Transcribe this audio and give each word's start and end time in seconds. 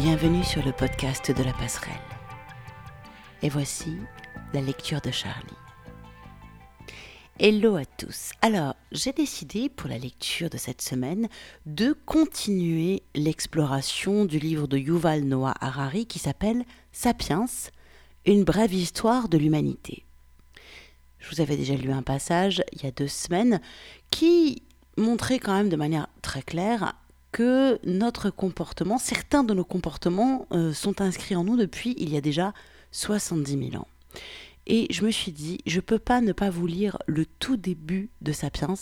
Bienvenue 0.00 0.44
sur 0.44 0.64
le 0.64 0.70
podcast 0.70 1.32
de 1.32 1.42
la 1.42 1.52
passerelle. 1.52 1.92
Et 3.42 3.48
voici 3.48 3.96
la 4.54 4.60
lecture 4.60 5.00
de 5.00 5.10
Charlie. 5.10 5.42
Hello 7.40 7.74
à 7.74 7.84
tous. 7.84 8.30
Alors, 8.40 8.76
j'ai 8.92 9.12
décidé 9.12 9.68
pour 9.68 9.88
la 9.88 9.98
lecture 9.98 10.50
de 10.50 10.56
cette 10.56 10.82
semaine 10.82 11.26
de 11.66 11.96
continuer 12.06 13.02
l'exploration 13.16 14.24
du 14.24 14.38
livre 14.38 14.68
de 14.68 14.78
Yuval 14.78 15.24
Noah 15.24 15.56
Harari 15.60 16.06
qui 16.06 16.20
s'appelle 16.20 16.64
Sapiens, 16.92 17.46
une 18.24 18.44
brève 18.44 18.74
histoire 18.74 19.28
de 19.28 19.36
l'humanité. 19.36 20.04
Je 21.18 21.28
vous 21.28 21.40
avais 21.40 21.56
déjà 21.56 21.74
lu 21.74 21.90
un 21.90 22.04
passage 22.04 22.62
il 22.70 22.84
y 22.84 22.86
a 22.86 22.92
deux 22.92 23.08
semaines 23.08 23.60
qui 24.12 24.62
montrait 24.96 25.40
quand 25.40 25.54
même 25.54 25.70
de 25.70 25.76
manière 25.76 26.06
très 26.22 26.42
claire 26.42 26.94
notre 27.84 28.30
comportement, 28.30 28.98
certains 28.98 29.44
de 29.44 29.54
nos 29.54 29.64
comportements 29.64 30.46
euh, 30.52 30.72
sont 30.72 31.00
inscrits 31.00 31.36
en 31.36 31.44
nous 31.44 31.56
depuis 31.56 31.94
il 31.98 32.12
y 32.12 32.16
a 32.16 32.20
déjà 32.20 32.52
70 32.92 33.70
000 33.70 33.82
ans. 33.82 33.88
Et 34.66 34.86
je 34.90 35.04
me 35.04 35.10
suis 35.10 35.32
dit, 35.32 35.58
je 35.66 35.76
ne 35.76 35.80
peux 35.80 35.98
pas 35.98 36.20
ne 36.20 36.32
pas 36.32 36.50
vous 36.50 36.66
lire 36.66 36.98
le 37.06 37.24
tout 37.24 37.56
début 37.56 38.10
de 38.20 38.32
Sapiens. 38.32 38.74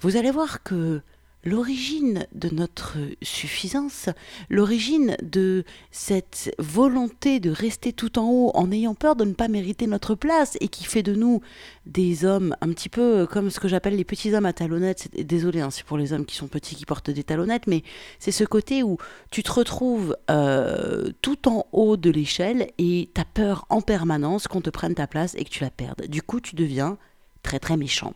Vous 0.00 0.16
allez 0.16 0.30
voir 0.30 0.62
que 0.62 1.02
l'origine 1.44 2.26
de 2.34 2.48
notre 2.54 2.96
suffisance, 3.22 4.08
l'origine 4.48 5.16
de 5.22 5.64
cette 5.90 6.54
volonté 6.58 7.40
de 7.40 7.50
rester 7.50 7.92
tout 7.92 8.18
en 8.18 8.30
haut 8.30 8.50
en 8.54 8.70
ayant 8.70 8.94
peur 8.94 9.16
de 9.16 9.24
ne 9.24 9.32
pas 9.32 9.48
mériter 9.48 9.86
notre 9.86 10.14
place 10.14 10.56
et 10.60 10.68
qui 10.68 10.84
fait 10.84 11.02
de 11.02 11.14
nous 11.14 11.40
des 11.86 12.24
hommes 12.24 12.54
un 12.60 12.68
petit 12.68 12.88
peu 12.88 13.26
comme 13.26 13.50
ce 13.50 13.60
que 13.60 13.68
j'appelle 13.68 13.96
les 13.96 14.04
petits 14.04 14.34
hommes 14.34 14.46
à 14.46 14.52
talonnettes. 14.52 15.08
Désolé, 15.18 15.60
hein, 15.60 15.70
c'est 15.70 15.84
pour 15.84 15.98
les 15.98 16.12
hommes 16.12 16.26
qui 16.26 16.36
sont 16.36 16.48
petits 16.48 16.76
qui 16.76 16.84
portent 16.84 17.10
des 17.10 17.24
talonnettes, 17.24 17.66
mais 17.66 17.82
c'est 18.18 18.32
ce 18.32 18.44
côté 18.44 18.82
où 18.82 18.98
tu 19.30 19.42
te 19.42 19.52
retrouves 19.52 20.16
euh, 20.30 21.10
tout 21.22 21.48
en 21.48 21.66
haut 21.72 21.96
de 21.96 22.10
l'échelle 22.10 22.70
et 22.78 23.10
tu 23.14 23.20
as 23.20 23.24
peur 23.24 23.66
en 23.70 23.80
permanence 23.80 24.48
qu'on 24.48 24.60
te 24.60 24.70
prenne 24.70 24.94
ta 24.94 25.06
place 25.06 25.34
et 25.36 25.44
que 25.44 25.50
tu 25.50 25.62
la 25.62 25.70
perdes. 25.70 26.06
Du 26.06 26.22
coup, 26.22 26.40
tu 26.40 26.54
deviens 26.54 26.98
très 27.42 27.58
très 27.58 27.76
méchant. 27.76 28.14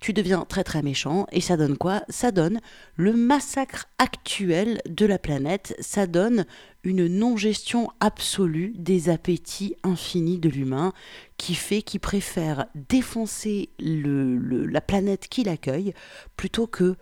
Tu 0.00 0.12
deviens 0.12 0.44
très 0.48 0.64
très 0.64 0.82
méchant 0.82 1.26
et 1.32 1.40
ça 1.40 1.56
donne 1.56 1.76
quoi? 1.76 2.02
Ça 2.08 2.32
donne 2.32 2.60
le 2.96 3.12
massacre 3.12 3.86
actuel 3.98 4.80
de 4.88 5.06
la 5.06 5.18
planète, 5.18 5.76
ça 5.80 6.06
donne 6.06 6.44
une 6.82 7.06
non-gestion 7.06 7.90
absolue 8.00 8.72
des 8.76 9.08
appétits 9.08 9.74
infinis 9.82 10.38
de 10.38 10.48
l'humain 10.48 10.92
qui 11.38 11.54
fait 11.54 11.82
qu'il 11.82 12.00
préfère 12.00 12.66
défoncer 12.74 13.70
le, 13.78 14.66
la 14.66 14.80
planète 14.80 15.28
qui 15.28 15.44
l'accueille 15.44 15.94
plutôt 16.36 16.66
que 16.66 16.96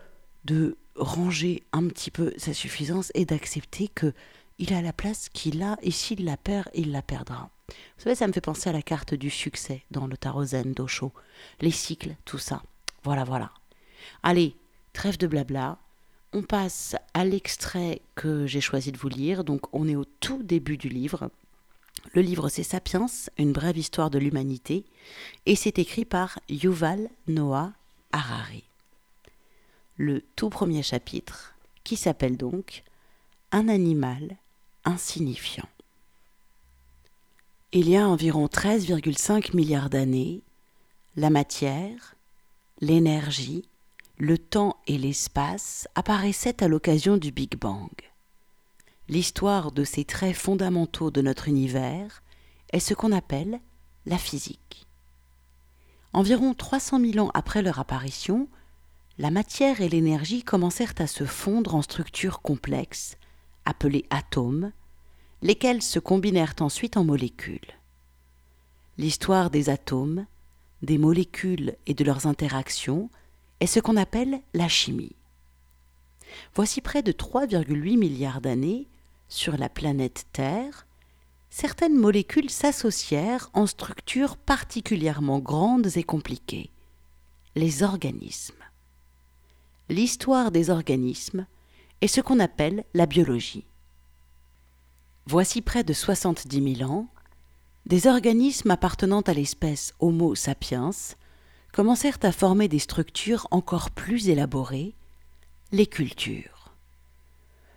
de 0.44 0.76
ranger 0.94 1.62
un 1.72 1.88
petit 1.88 2.10
peu 2.10 2.32
sa 2.36 2.52
suffisance 2.52 3.10
et 3.14 3.24
d'accepter 3.24 3.88
que 3.88 4.12
il 4.58 4.74
a 4.74 4.82
la 4.82 4.92
place 4.92 5.28
qu'il 5.28 5.62
a 5.62 5.76
et 5.82 5.90
s'il 5.90 6.24
la 6.24 6.36
perd, 6.36 6.68
il 6.74 6.92
la 6.92 7.02
perdra. 7.02 7.50
Vous 7.96 8.04
savez, 8.04 8.14
ça 8.14 8.26
me 8.26 8.32
fait 8.32 8.40
penser 8.40 8.68
à 8.70 8.72
la 8.72 8.82
carte 8.82 9.14
du 9.14 9.30
succès 9.30 9.82
dans 9.90 10.06
le 10.06 10.16
tarot 10.16 10.44
zen 10.44 10.72
d'Osho. 10.72 11.12
Les 11.60 11.70
cycles, 11.70 12.14
tout 12.24 12.38
ça. 12.38 12.62
Voilà, 13.04 13.24
voilà. 13.24 13.52
Allez, 14.22 14.56
trêve 14.92 15.18
de 15.18 15.26
blabla. 15.26 15.78
On 16.32 16.42
passe 16.42 16.96
à 17.14 17.24
l'extrait 17.24 18.00
que 18.14 18.46
j'ai 18.46 18.60
choisi 18.60 18.90
de 18.92 18.98
vous 18.98 19.08
lire. 19.08 19.44
Donc, 19.44 19.62
on 19.72 19.88
est 19.88 19.96
au 19.96 20.04
tout 20.04 20.42
début 20.42 20.76
du 20.76 20.88
livre. 20.88 21.30
Le 22.14 22.22
livre, 22.22 22.48
c'est 22.48 22.62
Sapiens, 22.62 23.06
une 23.38 23.52
brève 23.52 23.78
histoire 23.78 24.10
de 24.10 24.18
l'humanité. 24.18 24.84
Et 25.46 25.56
c'est 25.56 25.78
écrit 25.78 26.04
par 26.04 26.38
Yuval 26.48 27.08
Noah 27.28 27.72
Harari. 28.12 28.64
Le 29.96 30.22
tout 30.36 30.48
premier 30.48 30.82
chapitre, 30.82 31.54
qui 31.84 31.96
s'appelle 31.96 32.36
donc 32.36 32.82
Un 33.52 33.68
animal 33.68 34.36
insignifiant. 34.84 35.68
Il 37.74 37.88
y 37.88 37.96
a 37.96 38.06
environ 38.06 38.48
13,5 38.48 39.56
milliards 39.56 39.88
d'années, 39.88 40.42
la 41.16 41.30
matière, 41.30 42.16
l'énergie, 42.82 43.64
le 44.18 44.36
temps 44.36 44.76
et 44.86 44.98
l'espace 44.98 45.88
apparaissaient 45.94 46.62
à 46.62 46.68
l'occasion 46.68 47.16
du 47.16 47.32
Big 47.32 47.56
Bang. 47.58 47.88
L'histoire 49.08 49.72
de 49.72 49.84
ces 49.84 50.04
traits 50.04 50.36
fondamentaux 50.36 51.10
de 51.10 51.22
notre 51.22 51.48
univers 51.48 52.22
est 52.74 52.78
ce 52.78 52.92
qu'on 52.92 53.10
appelle 53.10 53.58
la 54.04 54.18
physique. 54.18 54.86
Environ 56.12 56.52
300 56.52 57.00
000 57.00 57.26
ans 57.26 57.30
après 57.32 57.62
leur 57.62 57.78
apparition, 57.78 58.48
la 59.16 59.30
matière 59.30 59.80
et 59.80 59.88
l'énergie 59.88 60.42
commencèrent 60.42 60.92
à 60.98 61.06
se 61.06 61.24
fondre 61.24 61.74
en 61.74 61.80
structures 61.80 62.42
complexes, 62.42 63.16
appelées 63.64 64.04
atomes, 64.10 64.72
lesquels 65.42 65.82
se 65.82 65.98
combinèrent 65.98 66.54
ensuite 66.60 66.96
en 66.96 67.04
molécules. 67.04 67.60
L'histoire 68.98 69.50
des 69.50 69.68
atomes, 69.68 70.26
des 70.82 70.98
molécules 70.98 71.76
et 71.86 71.94
de 71.94 72.04
leurs 72.04 72.26
interactions 72.26 73.10
est 73.60 73.66
ce 73.66 73.80
qu'on 73.80 73.96
appelle 73.96 74.40
la 74.54 74.68
chimie. 74.68 75.16
Voici 76.54 76.80
près 76.80 77.02
de 77.02 77.12
3,8 77.12 77.98
milliards 77.98 78.40
d'années, 78.40 78.86
sur 79.28 79.56
la 79.56 79.68
planète 79.68 80.26
Terre, 80.32 80.86
certaines 81.50 81.96
molécules 81.96 82.50
s'associèrent 82.50 83.50
en 83.54 83.66
structures 83.66 84.36
particulièrement 84.36 85.38
grandes 85.38 85.96
et 85.96 86.02
compliquées, 86.02 86.70
les 87.56 87.82
organismes. 87.82 88.54
L'histoire 89.88 90.50
des 90.50 90.70
organismes 90.70 91.46
est 92.00 92.08
ce 92.08 92.20
qu'on 92.20 92.40
appelle 92.40 92.84
la 92.94 93.06
biologie. 93.06 93.64
Voici 95.26 95.62
près 95.62 95.84
de 95.84 95.92
70 95.92 96.76
000 96.78 96.90
ans, 96.90 97.06
des 97.86 98.06
organismes 98.06 98.72
appartenant 98.72 99.20
à 99.20 99.32
l'espèce 99.32 99.94
Homo 100.00 100.34
sapiens 100.34 100.90
commencèrent 101.72 102.18
à 102.22 102.32
former 102.32 102.68
des 102.68 102.80
structures 102.80 103.46
encore 103.50 103.90
plus 103.90 104.28
élaborées, 104.28 104.94
les 105.70 105.86
cultures. 105.86 106.72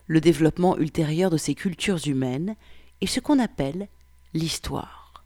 Le 0.08 0.22
développement 0.22 0.78
ultérieur 0.78 1.30
de 1.30 1.38
ces 1.38 1.56
cultures 1.56 2.08
humaines 2.08 2.56
est 3.02 3.08
ce 3.08 3.20
qu'on 3.20 3.40
appelle 3.40 3.88
l'histoire. 4.34 5.24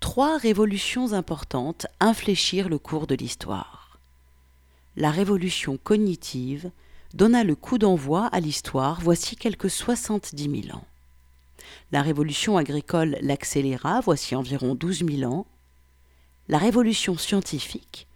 Trois 0.00 0.38
révolutions 0.38 1.12
importantes 1.12 1.86
infléchirent 2.00 2.70
le 2.70 2.78
cours 2.78 3.06
de 3.06 3.14
l'histoire. 3.14 3.98
La 4.96 5.10
révolution 5.10 5.76
cognitive 5.76 6.70
donna 7.12 7.44
le 7.44 7.54
coup 7.54 7.76
d'envoi 7.76 8.26
à 8.26 8.40
l'histoire 8.40 9.00
voici 9.00 9.36
quelques 9.36 9.70
70 9.70 10.62
000 10.64 10.76
ans. 10.76 10.84
La 11.92 12.02
révolution 12.02 12.56
agricole 12.56 13.18
l'accéléra, 13.20 14.00
voici 14.00 14.34
environ 14.34 14.74
12 14.74 15.04
000 15.04 15.32
ans. 15.32 15.46
La 16.48 16.58
révolution 16.58 17.16
scientifique, 17.16 18.06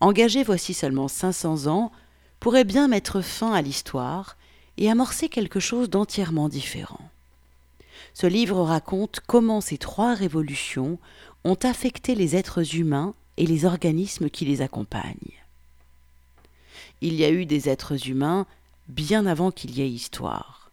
engagée 0.00 0.42
voici 0.42 0.74
seulement 0.74 1.08
500 1.08 1.66
ans, 1.66 1.92
pourrait 2.40 2.64
bien 2.64 2.88
mettre 2.88 3.20
fin 3.20 3.52
à 3.52 3.62
l'histoire 3.62 4.36
et 4.76 4.90
amorcer 4.90 5.28
quelque 5.28 5.60
chose 5.60 5.90
d'entièrement 5.90 6.48
différent. 6.48 7.10
Ce 8.14 8.26
livre 8.26 8.62
raconte 8.62 9.20
comment 9.26 9.60
ces 9.60 9.78
trois 9.78 10.14
révolutions 10.14 10.98
ont 11.44 11.58
affecté 11.62 12.14
les 12.14 12.36
êtres 12.36 12.76
humains 12.76 13.14
et 13.36 13.46
les 13.46 13.64
organismes 13.64 14.30
qui 14.30 14.44
les 14.44 14.62
accompagnent. 14.62 15.14
Il 17.00 17.14
y 17.14 17.24
a 17.24 17.30
eu 17.30 17.46
des 17.46 17.68
êtres 17.68 18.08
humains 18.08 18.46
bien 18.88 19.26
avant 19.26 19.50
qu'il 19.50 19.76
y 19.76 19.82
ait 19.82 19.90
histoire 19.90 20.67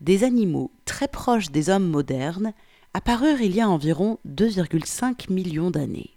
des 0.00 0.24
animaux 0.24 0.70
très 0.84 1.08
proches 1.08 1.50
des 1.50 1.68
hommes 1.68 1.88
modernes 1.88 2.52
apparurent 2.94 3.40
il 3.40 3.54
y 3.54 3.60
a 3.60 3.68
environ 3.68 4.18
2,5 4.28 5.32
millions 5.32 5.70
d'années. 5.70 6.10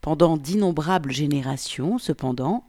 Pendant 0.00 0.36
d'innombrables 0.36 1.12
générations, 1.12 1.98
cependant, 1.98 2.64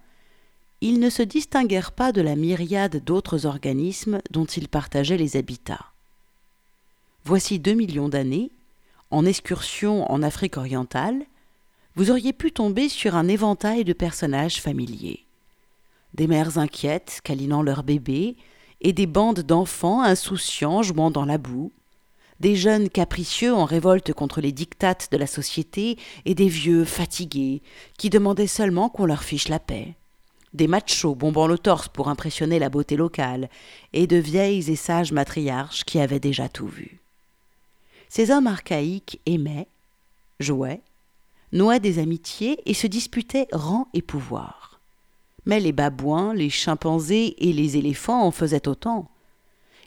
ils 0.82 1.00
ne 1.00 1.10
se 1.10 1.24
distinguèrent 1.24 1.92
pas 1.94 2.12
de 2.12 2.22
la 2.22 2.36
myriade 2.36 3.04
d'autres 3.04 3.46
organismes 3.46 4.20
dont 4.32 4.46
ils 4.46 4.68
partageaient 4.68 5.18
les 5.18 5.38
habitats. 5.38 5.86
Voici 7.26 7.58
deux 7.58 7.74
millions 7.74 8.10
d'années, 8.10 8.52
en 9.10 9.26
excursion 9.26 10.12
en 10.12 10.22
Afrique 10.22 10.58
orientale, 10.58 11.24
vous 11.96 12.10
auriez 12.10 12.34
pu 12.34 12.52
tomber 12.52 12.90
sur 12.90 13.16
un 13.16 13.28
éventail 13.28 13.84
de 13.84 13.94
personnages 13.94 14.62
familiers. 14.62 15.24
Des 16.16 16.28
mères 16.28 16.58
inquiètes 16.58 17.22
câlinant 17.24 17.62
leurs 17.62 17.84
bébés, 17.84 18.36
et 18.84 18.94
des 18.94 19.08
bandes 19.08 19.40
d'enfants 19.40 20.02
insouciants 20.02 20.84
jouant 20.84 21.10
dans 21.10 21.26
la 21.26 21.38
boue, 21.38 21.72
des 22.40 22.56
jeunes 22.56 22.90
capricieux 22.90 23.54
en 23.54 23.66
révolte 23.66 24.14
contre 24.14 24.42
les 24.42 24.52
dictates 24.52 25.10
de 25.12 25.18
la 25.18 25.28
société 25.28 25.98
et 26.26 26.36
des 26.36 26.50
vieux 26.50 26.84
fatigués 26.84 27.62
qui 27.98 28.10
demandaient 28.10 28.48
seulement 28.48 28.90
qu'on 28.90 29.06
leur 29.06 29.24
fiche 29.24 29.48
la 29.48 29.60
paix, 29.60 29.96
des 30.54 30.68
machos 30.68 31.16
bombant 31.16 31.48
le 31.48 31.58
torse 31.58 31.88
pour 31.88 32.10
impressionner 32.10 32.60
la 32.60 32.70
beauté 32.70 32.98
locale 32.98 33.50
et 33.94 34.08
de 34.08 34.18
vieilles 34.18 34.70
et 34.70 34.76
sages 34.76 35.14
matriarches 35.14 35.86
qui 35.86 36.00
avaient 36.00 36.20
déjà 36.20 36.50
tout 36.50 36.68
vu. 36.68 37.00
Ces 38.10 38.30
hommes 38.30 38.48
archaïques 38.48 39.20
aimaient, 39.26 39.68
jouaient, 40.40 40.82
nouaient 41.54 41.80
des 41.80 42.00
amitiés 42.00 42.60
et 42.66 42.74
se 42.74 42.88
disputaient 42.88 43.48
rang 43.54 43.88
et 43.94 44.02
pouvoir. 44.02 44.73
Mais 45.46 45.60
les 45.60 45.72
babouins, 45.72 46.34
les 46.34 46.50
chimpanzés 46.50 47.36
et 47.38 47.54
les 47.54 47.78
éléphants 47.78 48.24
en 48.24 48.32
faisaient 48.32 48.68
autant. 48.68 49.10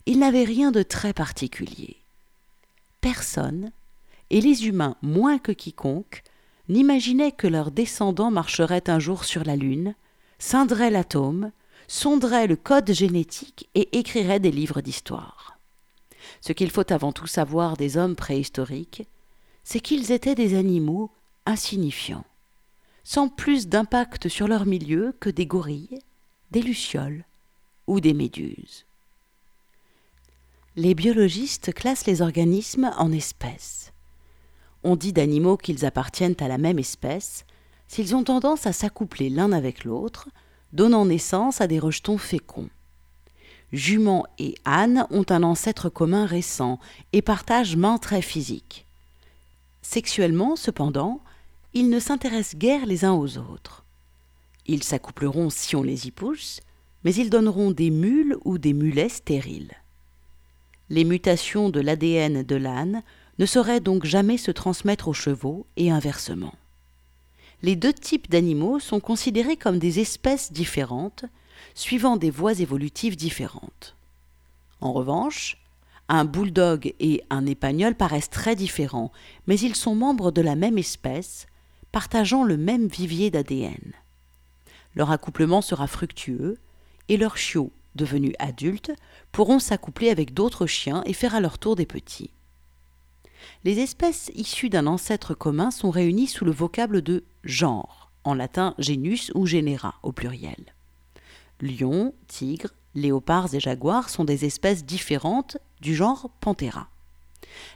ils 0.07 0.19
n'avaient 0.19 0.45
rien 0.45 0.71
de 0.71 0.83
très 0.83 1.13
particulier. 1.13 1.97
Personne, 3.01 3.73
et 4.31 4.41
les 4.41 4.67
humains 4.67 4.97
moins 5.03 5.39
que 5.39 5.53
quiconque, 5.53 6.23
n'imaginaient 6.69 7.33
que 7.33 7.47
leurs 7.47 7.71
descendants 7.71 8.31
marcheraient 8.31 8.89
un 8.89 8.99
jour 8.99 9.25
sur 9.25 9.45
la 9.45 9.57
Lune, 9.57 9.95
scinderaient 10.39 10.91
l'atome, 10.91 11.51
sonderaient 11.89 12.47
le 12.47 12.57
code 12.57 12.93
génétique 12.93 13.69
et 13.75 13.99
écriraient 13.99 14.41
des 14.41 14.51
livres 14.51 14.81
d'histoire. 14.81 15.59
Ce 16.41 16.53
qu'il 16.53 16.71
faut 16.71 16.93
avant 16.93 17.13
tout 17.13 17.27
savoir 17.27 17.77
des 17.77 17.97
hommes 17.97 18.17
préhistoriques, 18.17 19.07
c'est 19.65 19.81
qu'ils 19.81 20.13
étaient 20.13 20.35
des 20.35 20.57
animaux 20.57 21.11
insignifiants, 21.45 22.25
sans 23.07 23.29
plus 23.29 23.69
d'impact 23.69 24.29
sur 24.29 24.49
leur 24.49 24.67
milieu 24.67 25.15
que 25.21 25.31
des 25.31 25.47
gorilles, 25.47 26.01
des 26.51 26.61
lucioles 26.61 27.25
ou 27.87 28.01
des 28.01 28.15
méduses. 28.15 28.85
Les 30.75 30.97
biologistes 30.97 31.73
classent 31.73 32.07
les 32.07 32.21
organismes 32.21 32.91
en 32.99 33.13
espèces. 33.13 33.93
On 34.83 34.97
dit 34.97 35.13
d'animaux 35.13 35.57
qu'ils 35.57 35.87
appartiennent 35.87 36.35
à 36.41 36.49
la 36.49 36.59
même 36.59 36.81
espèce 36.81 37.45
s'ils 37.87 38.17
ont 38.17 38.25
tendance 38.25 38.67
à 38.67 38.73
s'accoupler 38.73 39.31
l'un 39.31 39.53
avec 39.53 39.85
l'autre, 39.85 40.29
donnant 40.73 41.07
naissance 41.07 41.61
à 41.61 41.69
des 41.69 41.79
rejetons 41.79 42.19
féconds. 42.19 42.71
Juments 43.73 44.27
et 44.41 44.57
ânes 44.65 45.07
ont 45.11 45.27
un 45.29 45.45
ancêtre 45.45 45.89
commun 45.89 46.27
récent 46.27 46.81
et 47.13 47.23
partagent 47.23 47.77
mains 47.77 47.99
traits 47.99 48.25
physiques. 48.25 48.85
Sexuellement, 49.81 50.57
cependant, 50.57 51.21
ils 51.79 51.91
ne 51.91 52.01
s'intéressent 52.01 52.59
guère 52.59 52.87
les 52.87 53.05
uns 53.05 53.13
aux 53.13 53.37
autres. 53.37 53.85
Ils 54.65 54.83
s'accoupleront 54.83 55.51
si 55.51 55.77
on 55.77 55.83
les 55.83 56.07
y 56.07 56.11
pousse, 56.11 56.63
mais 57.05 57.15
ils 57.15 57.29
donneront 57.29 57.71
des 57.71 57.91
mules 57.91 58.35
ou 58.47 58.57
des 58.57 58.73
mulets 58.73 59.11
stériles. 59.11 59.75
Les 60.89 61.05
mutations 61.05 61.69
de 61.69 61.81
l'ADN 61.81 62.43
de 62.45 62.57
l'âne 62.57 63.03
ne 63.39 63.45
saurait 63.45 63.81
donc 63.81 64.07
jamais 64.07 64.39
se 64.39 64.51
transmettre 64.51 65.09
aux 65.09 65.13
chevaux 65.13 65.67
et 65.77 65.91
inversement. 65.91 66.55
Les 67.61 67.77
deux 67.77 67.93
types 67.93 68.31
d'animaux 68.31 68.79
sont 68.79 69.01
considérés 69.01 69.59
comme 69.59 69.79
des 69.79 70.01
espèces 70.01 70.55
différentes, 70.55 71.27
suivant 71.75 72.17
des 72.17 72.31
voies 72.31 72.59
évolutives 72.59 73.17
différentes. 73.17 73.97
En 74.81 74.95
revanche, 74.95 75.59
un 76.09 76.25
bouledogue 76.25 76.95
et 77.01 77.23
un 77.29 77.45
épagnol 77.45 77.95
paraissent 77.95 78.31
très 78.31 78.57
différents, 78.57 79.13
mais 79.47 79.61
ils 79.61 79.77
sont 79.77 79.95
membres 79.95 80.31
de 80.31 80.41
la 80.41 80.55
même 80.55 80.79
espèce, 80.79 81.47
partageant 81.93 82.45
le 82.45 82.57
même 82.57 82.89
vivier 82.89 83.31
d'ADN. 83.31 83.93
Leur 84.95 85.11
accouplement 85.11 85.63
sera 85.63 85.87
fructueux, 85.87 86.59
et 87.09 87.17
leurs 87.17 87.37
chiots, 87.37 87.73
devenus 87.95 88.35
adultes, 88.39 88.93
pourront 89.33 89.59
s'accoupler 89.59 90.11
avec 90.11 90.35
d'autres 90.35 90.67
chiens 90.67 91.03
et 91.07 91.13
faire 91.13 91.35
à 91.35 91.41
leur 91.41 91.59
tour 91.59 91.77
des 91.77 91.87
petits 91.87 92.31
les 93.65 93.81
espèces 93.81 94.31
issues 94.35 94.69
d'un 94.69 94.87
ancêtre 94.87 95.35
commun 95.35 95.71
sont 95.71 95.91
réunies 95.91 96.29
sous 96.29 96.45
le 96.45 96.53
vocable 96.53 97.03
de 97.03 97.25
genre, 97.45 98.11
en 98.25 98.35
latin 98.35 98.75
genus 98.79 99.33
ou 99.35 99.47
genera 99.47 99.97
au 100.03 100.13
pluriel. 100.13 100.75
Lions, 101.61 102.15
tigres, 102.29 102.75
léopards 102.95 103.55
et 103.55 103.61
jaguars 103.61 104.11
sont 104.11 104.25
des 104.25 104.45
espèces 104.45 104.85
différentes 104.85 105.59
du 105.81 105.95
genre 105.95 106.31
Panthera. 106.41 106.89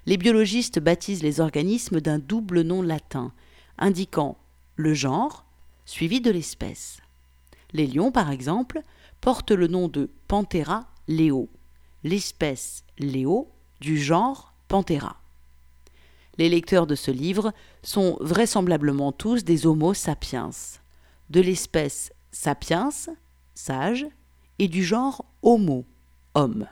Les 0.06 0.16
biologistes 0.16 0.78
baptisent 0.78 1.22
les 1.22 1.40
organismes 1.40 2.00
d'un 2.00 2.18
double 2.18 2.62
nom 2.62 2.82
latin, 2.82 3.32
indiquant 3.80 4.38
le 4.76 4.94
genre 4.94 5.44
suivi 5.84 6.20
de 6.20 6.30
l'espèce. 6.30 7.00
Les 7.72 7.86
lions, 7.86 8.12
par 8.12 8.30
exemple, 8.30 8.82
portent 9.20 9.50
le 9.50 9.66
nom 9.66 9.88
de 9.88 10.10
Panthera 10.28 10.86
leo, 11.08 11.48
l'espèce 12.04 12.84
léo 12.98 13.48
du 13.80 13.98
genre 13.98 14.54
Panthera. 14.68 15.16
Les 16.38 16.48
lecteurs 16.48 16.86
de 16.86 16.94
ce 16.94 17.10
livre 17.10 17.52
sont 17.82 18.16
vraisemblablement 18.20 19.12
tous 19.12 19.44
des 19.44 19.66
Homo 19.66 19.94
sapiens, 19.94 20.50
de 21.28 21.40
l'espèce 21.40 22.12
sapiens, 22.30 22.90
sage, 23.54 24.06
et 24.58 24.68
du 24.68 24.84
genre 24.84 25.24
Homo, 25.42 25.84
homme. 26.34 26.66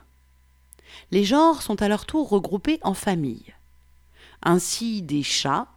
Les 1.11 1.23
genres 1.23 1.61
sont 1.61 1.81
à 1.81 1.87
leur 1.87 2.05
tour 2.05 2.29
regroupés 2.29 2.79
en 2.83 2.93
familles. 2.93 3.53
Ainsi 4.41 5.01
des 5.01 5.23
chats, 5.23 5.67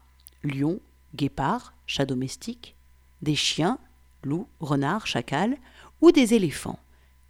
lions, 0.43 0.81
guépards, 1.15 1.75
chats 1.87 2.07
domestiques, 2.07 2.75
des 3.21 3.35
chiens, 3.35 3.79
loups, 4.25 4.49
renards, 4.61 5.07
chacals, 5.07 5.57
ou 6.01 6.13
des 6.13 6.35
éléphants, 6.35 6.79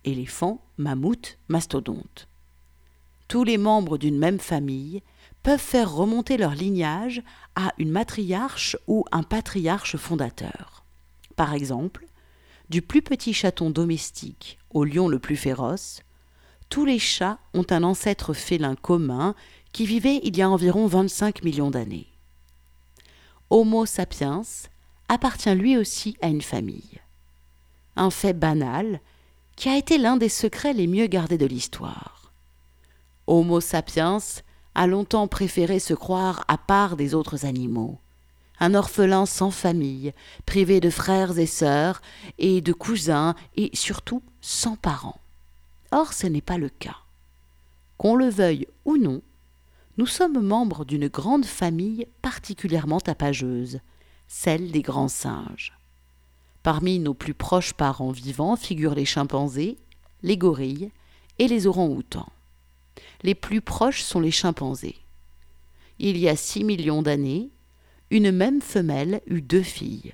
éléphants, 0.05 0.61
mammouths, 0.79 1.38
mastodontes. 1.49 2.29
Tous 3.29 3.44
les 3.44 3.58
membres 3.58 3.99
d'une 3.99 4.19
même 4.19 4.40
famille 4.40 5.02
peuvent 5.43 5.61
faire 5.61 5.93
remonter 5.93 6.37
leur 6.37 6.55
lignage 6.55 7.23
à 7.55 7.73
une 7.79 7.90
matriarche 7.90 8.76
ou 8.87 9.05
un 9.11 9.23
patriarche 9.23 9.96
fondateur. 9.96 10.85
Par 11.37 11.55
exemple, 11.55 12.06
du 12.70 12.82
plus 12.82 13.02
petit 13.02 13.35
chaton 13.35 13.70
domestique 13.70 14.58
au 14.70 14.85
lion 14.85 15.08
le 15.08 15.19
plus 15.19 15.37
féroce, 15.37 16.00
tous 16.69 16.85
les 16.85 16.99
chats 16.99 17.38
ont 17.55 17.67
un 17.70 17.82
ancêtre 17.82 18.32
félin 18.32 18.76
commun 18.76 19.35
qui 19.73 19.85
vivait 19.85 20.20
il 20.23 20.37
y 20.37 20.43
a 20.43 20.49
environ 20.49 20.87
25 20.87 21.43
millions 21.43 21.70
d'années. 21.70 22.12
Homo 23.54 23.84
sapiens 23.84 24.40
appartient 25.10 25.54
lui 25.54 25.76
aussi 25.76 26.16
à 26.22 26.28
une 26.28 26.40
famille. 26.40 27.02
Un 27.96 28.08
fait 28.08 28.32
banal 28.32 29.02
qui 29.56 29.69
a 29.69 29.76
été 29.76 29.99
l'un 29.99 30.16
des 30.16 30.31
secrets 30.31 30.72
les 30.72 30.87
mieux 30.87 31.06
gardés 31.06 31.37
de 31.37 31.44
l'histoire. 31.44 32.32
Homo 33.26 33.60
sapiens 33.60 34.16
a 34.75 34.87
longtemps 34.87 35.28
préféré 35.28 35.81
se 35.81 35.93
croire 35.93 36.46
à 36.49 36.56
part 36.56 36.96
des 36.96 37.14
autres 37.14 37.44
animaux. 37.44 37.99
Un 38.58 38.75
orphelin 38.75 39.26
sans 39.26 39.50
famille, 39.50 40.14
privé 40.46 40.81
de 40.81 40.88
frères 40.88 41.38
et 41.38 41.44
sœurs, 41.44 42.00
et 42.38 42.62
de 42.62 42.72
cousins, 42.72 43.34
et 43.56 43.69
surtout 43.75 44.22
sans 44.40 44.76
parents. 44.76 45.20
Or 45.90 46.14
ce 46.14 46.26
n'est 46.26 46.40
pas 46.40 46.56
le 46.56 46.70
cas. 46.70 46.96
Qu'on 47.99 48.16
le 48.16 48.31
veuille 48.31 48.66
ou 48.87 48.96
non, 48.96 49.20
nous 49.99 50.06
sommes 50.06 50.41
membres 50.41 50.85
d'une 50.85 51.09
grande 51.09 51.44
famille 51.44 52.06
particulièrement 52.23 53.00
tapageuse, 53.00 53.81
celle 54.29 54.71
des 54.71 54.83
grands 54.83 55.09
singes. 55.09 55.77
Parmi 56.62 56.99
nos 56.99 57.14
plus 57.14 57.35
proches 57.35 57.73
parents 57.73 58.12
vivants 58.12 58.57
figurent 58.57 58.95
les 58.95 59.05
chimpanzés, 59.05 59.76
les 60.23 60.37
gorilles 60.37 60.90
et 61.38 61.49
les 61.49 61.66
orang-outans 61.66 62.28
les 63.23 63.35
plus 63.35 63.61
proches 63.61 64.02
sont 64.02 64.21
les 64.21 64.31
chimpanzés. 64.31 64.97
Il 65.99 66.16
y 66.16 66.28
a 66.28 66.37
six 66.37 66.64
millions 66.64 67.02
d'années, 67.02 67.50
une 68.11 68.33
même 68.33 68.61
femelle 68.61 69.21
eut 69.26 69.43
deux 69.43 69.62
filles, 69.62 70.12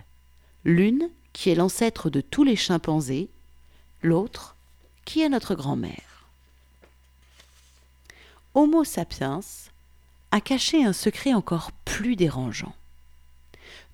l'une 0.64 1.08
qui 1.32 1.50
est 1.50 1.54
l'ancêtre 1.54 2.10
de 2.10 2.20
tous 2.20 2.44
les 2.44 2.56
chimpanzés, 2.56 3.28
l'autre 4.02 4.56
qui 5.04 5.22
est 5.22 5.28
notre 5.28 5.54
grand-mère. 5.54 6.26
Homo 8.54 8.84
sapiens 8.84 9.40
a 10.30 10.40
caché 10.40 10.84
un 10.84 10.92
secret 10.92 11.34
encore 11.34 11.72
plus 11.84 12.16
dérangeant. 12.16 12.74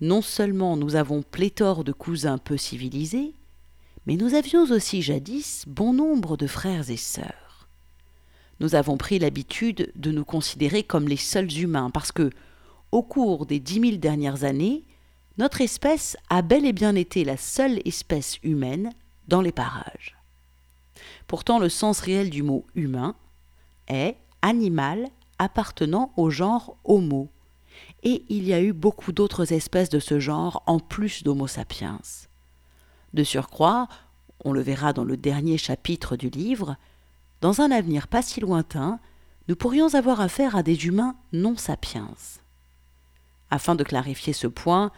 Non 0.00 0.22
seulement 0.22 0.76
nous 0.76 0.96
avons 0.96 1.22
pléthore 1.22 1.84
de 1.84 1.92
cousins 1.92 2.38
peu 2.38 2.56
civilisés, 2.56 3.32
mais 4.06 4.16
nous 4.16 4.34
avions 4.34 4.64
aussi 4.64 5.02
jadis 5.02 5.64
bon 5.66 5.92
nombre 5.92 6.36
de 6.36 6.46
frères 6.46 6.90
et 6.90 6.96
sœurs 6.96 7.44
nous 8.60 8.74
avons 8.74 8.96
pris 8.96 9.18
l'habitude 9.18 9.92
de 9.96 10.10
nous 10.10 10.24
considérer 10.24 10.82
comme 10.82 11.08
les 11.08 11.16
seuls 11.16 11.52
humains 11.58 11.90
parce 11.90 12.12
que, 12.12 12.30
au 12.92 13.02
cours 13.02 13.46
des 13.46 13.58
dix 13.58 13.80
mille 13.80 14.00
dernières 14.00 14.44
années, 14.44 14.84
notre 15.36 15.60
espèce 15.60 16.16
a 16.30 16.42
bel 16.42 16.64
et 16.64 16.72
bien 16.72 16.94
été 16.94 17.24
la 17.24 17.36
seule 17.36 17.80
espèce 17.84 18.38
humaine 18.42 18.92
dans 19.26 19.40
les 19.40 19.52
parages. 19.52 20.16
Pourtant, 21.26 21.58
le 21.58 21.68
sens 21.68 22.00
réel 22.00 22.30
du 22.30 22.42
mot 22.42 22.64
humain 22.74 23.16
est 23.88 24.16
animal 24.42 25.08
appartenant 25.44 26.12
au 26.16 26.30
genre 26.30 26.76
Homo. 26.84 27.28
Et 28.02 28.24
il 28.28 28.44
y 28.44 28.52
a 28.52 28.60
eu 28.60 28.72
beaucoup 28.72 29.12
d'autres 29.12 29.52
espèces 29.52 29.88
de 29.88 29.98
ce 29.98 30.18
genre 30.20 30.62
en 30.66 30.78
plus 30.78 31.22
d'Homo 31.22 31.46
sapiens. 31.46 32.00
De 33.14 33.24
surcroît, 33.24 33.88
on 34.44 34.52
le 34.52 34.60
verra 34.60 34.92
dans 34.92 35.04
le 35.04 35.16
dernier 35.16 35.58
chapitre 35.58 36.16
du 36.16 36.28
livre, 36.28 36.76
dans 37.40 37.60
un 37.60 37.70
avenir 37.70 38.08
pas 38.08 38.22
si 38.22 38.40
lointain, 38.40 38.98
nous 39.48 39.56
pourrions 39.56 39.94
avoir 39.94 40.20
affaire 40.20 40.56
à 40.56 40.62
des 40.62 40.86
humains 40.86 41.16
non 41.32 41.56
sapiens. 41.56 42.14
Afin 43.50 43.74
de 43.74 43.84
clarifier 43.84 44.32
ce 44.32 44.46
point, 44.46 44.90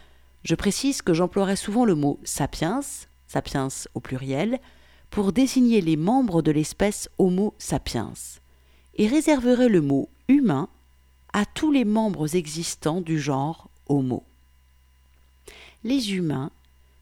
je 0.43 0.55
précise 0.55 1.01
que 1.01 1.13
j'emploierai 1.13 1.55
souvent 1.55 1.85
le 1.85 1.95
mot 1.95 2.19
sapiens, 2.23 2.79
sapiens 3.27 3.67
au 3.93 3.99
pluriel, 3.99 4.59
pour 5.09 5.33
désigner 5.33 5.81
les 5.81 5.97
membres 5.97 6.41
de 6.41 6.51
l'espèce 6.51 7.09
Homo 7.17 7.53
sapiens, 7.57 8.13
et 8.95 9.07
réserverai 9.07 9.69
le 9.69 9.81
mot 9.81 10.09
humain 10.27 10.69
à 11.33 11.45
tous 11.45 11.71
les 11.71 11.85
membres 11.85 12.35
existants 12.35 13.01
du 13.01 13.19
genre 13.19 13.69
Homo. 13.87 14.23
Les 15.83 16.13
humains 16.13 16.51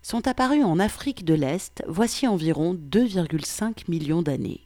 sont 0.02 0.28
apparus 0.28 0.64
en 0.64 0.80
Afrique 0.80 1.26
de 1.26 1.34
l'Est 1.34 1.84
voici 1.88 2.28
environ 2.28 2.74
2,5 2.76 3.90
millions 3.90 4.22
d'années 4.22 4.66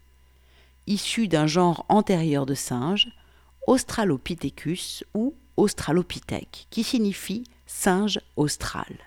issus 0.89 1.27
d'un 1.27 1.47
genre 1.47 1.85
antérieur 1.87 2.45
de 2.45 2.55
singe, 2.55 3.07
Australopithecus 3.67 5.05
ou 5.13 5.35
Australopithèque, 5.55 6.67
qui 6.71 6.83
signifie 6.83 7.43
singe 7.67 8.19
austral. 8.35 8.97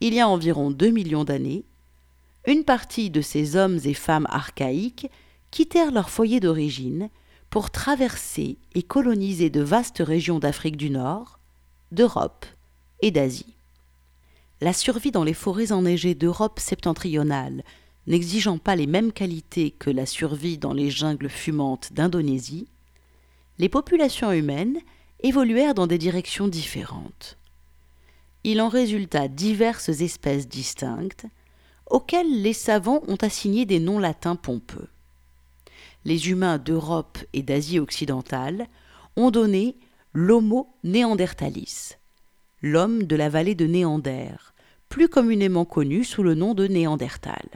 Il 0.00 0.12
y 0.12 0.20
a 0.20 0.28
environ 0.28 0.70
2 0.72 0.90
millions 0.90 1.24
d'années, 1.24 1.64
une 2.46 2.64
partie 2.64 3.08
de 3.08 3.20
ces 3.20 3.56
hommes 3.56 3.78
et 3.84 3.94
femmes 3.94 4.26
archaïques 4.28 5.08
quittèrent 5.52 5.92
leur 5.92 6.10
foyer 6.10 6.40
d'origine 6.40 7.08
pour 7.54 7.70
traverser 7.70 8.58
et 8.74 8.82
coloniser 8.82 9.48
de 9.48 9.60
vastes 9.60 10.02
régions 10.04 10.40
d'Afrique 10.40 10.76
du 10.76 10.90
Nord, 10.90 11.38
d'Europe 11.92 12.46
et 13.00 13.12
d'Asie. 13.12 13.54
La 14.60 14.72
survie 14.72 15.12
dans 15.12 15.22
les 15.22 15.34
forêts 15.34 15.70
enneigées 15.70 16.16
d'Europe 16.16 16.58
septentrionale 16.58 17.62
n'exigeant 18.08 18.58
pas 18.58 18.74
les 18.74 18.88
mêmes 18.88 19.12
qualités 19.12 19.70
que 19.70 19.88
la 19.88 20.04
survie 20.04 20.58
dans 20.58 20.72
les 20.72 20.90
jungles 20.90 21.28
fumantes 21.28 21.92
d'Indonésie, 21.92 22.66
les 23.58 23.68
populations 23.68 24.32
humaines 24.32 24.80
évoluèrent 25.20 25.74
dans 25.74 25.86
des 25.86 25.96
directions 25.96 26.48
différentes. 26.48 27.38
Il 28.42 28.60
en 28.60 28.68
résulta 28.68 29.28
diverses 29.28 29.90
espèces 29.90 30.48
distinctes, 30.48 31.26
auxquelles 31.88 32.42
les 32.42 32.52
savants 32.52 33.02
ont 33.06 33.18
assigné 33.22 33.64
des 33.64 33.78
noms 33.78 34.00
latins 34.00 34.34
pompeux. 34.34 34.88
Les 36.04 36.28
humains 36.28 36.58
d'Europe 36.58 37.18
et 37.32 37.42
d'Asie 37.42 37.78
occidentale 37.78 38.66
ont 39.16 39.30
donné 39.30 39.76
l'Homo 40.12 40.68
néanderthalis, 40.84 41.96
l'homme 42.62 43.04
de 43.04 43.16
la 43.16 43.28
vallée 43.28 43.54
de 43.54 43.66
Néander, 43.66 44.34
plus 44.88 45.08
communément 45.08 45.64
connu 45.64 46.04
sous 46.04 46.22
le 46.22 46.34
nom 46.34 46.54
de 46.54 46.66
Néandertal. 46.66 47.48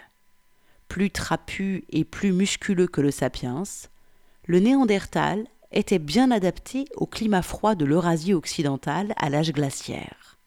Plus 0.89 1.11
trapu 1.11 1.85
et 1.91 2.05
plus 2.05 2.33
musculeux 2.33 2.87
que 2.87 3.01
le 3.01 3.11
sapiens, 3.11 3.65
le 4.47 4.61
Néandertal 4.61 5.47
était 5.71 5.99
bien 5.99 6.31
adapté 6.31 6.87
au 6.97 7.07
climat 7.07 7.43
froid 7.43 7.75
de 7.75 7.85
l'Eurasie 7.85 8.33
occidentale 8.33 9.13
à 9.19 9.29
l'âge 9.29 9.53
glaciaire. 9.53 10.39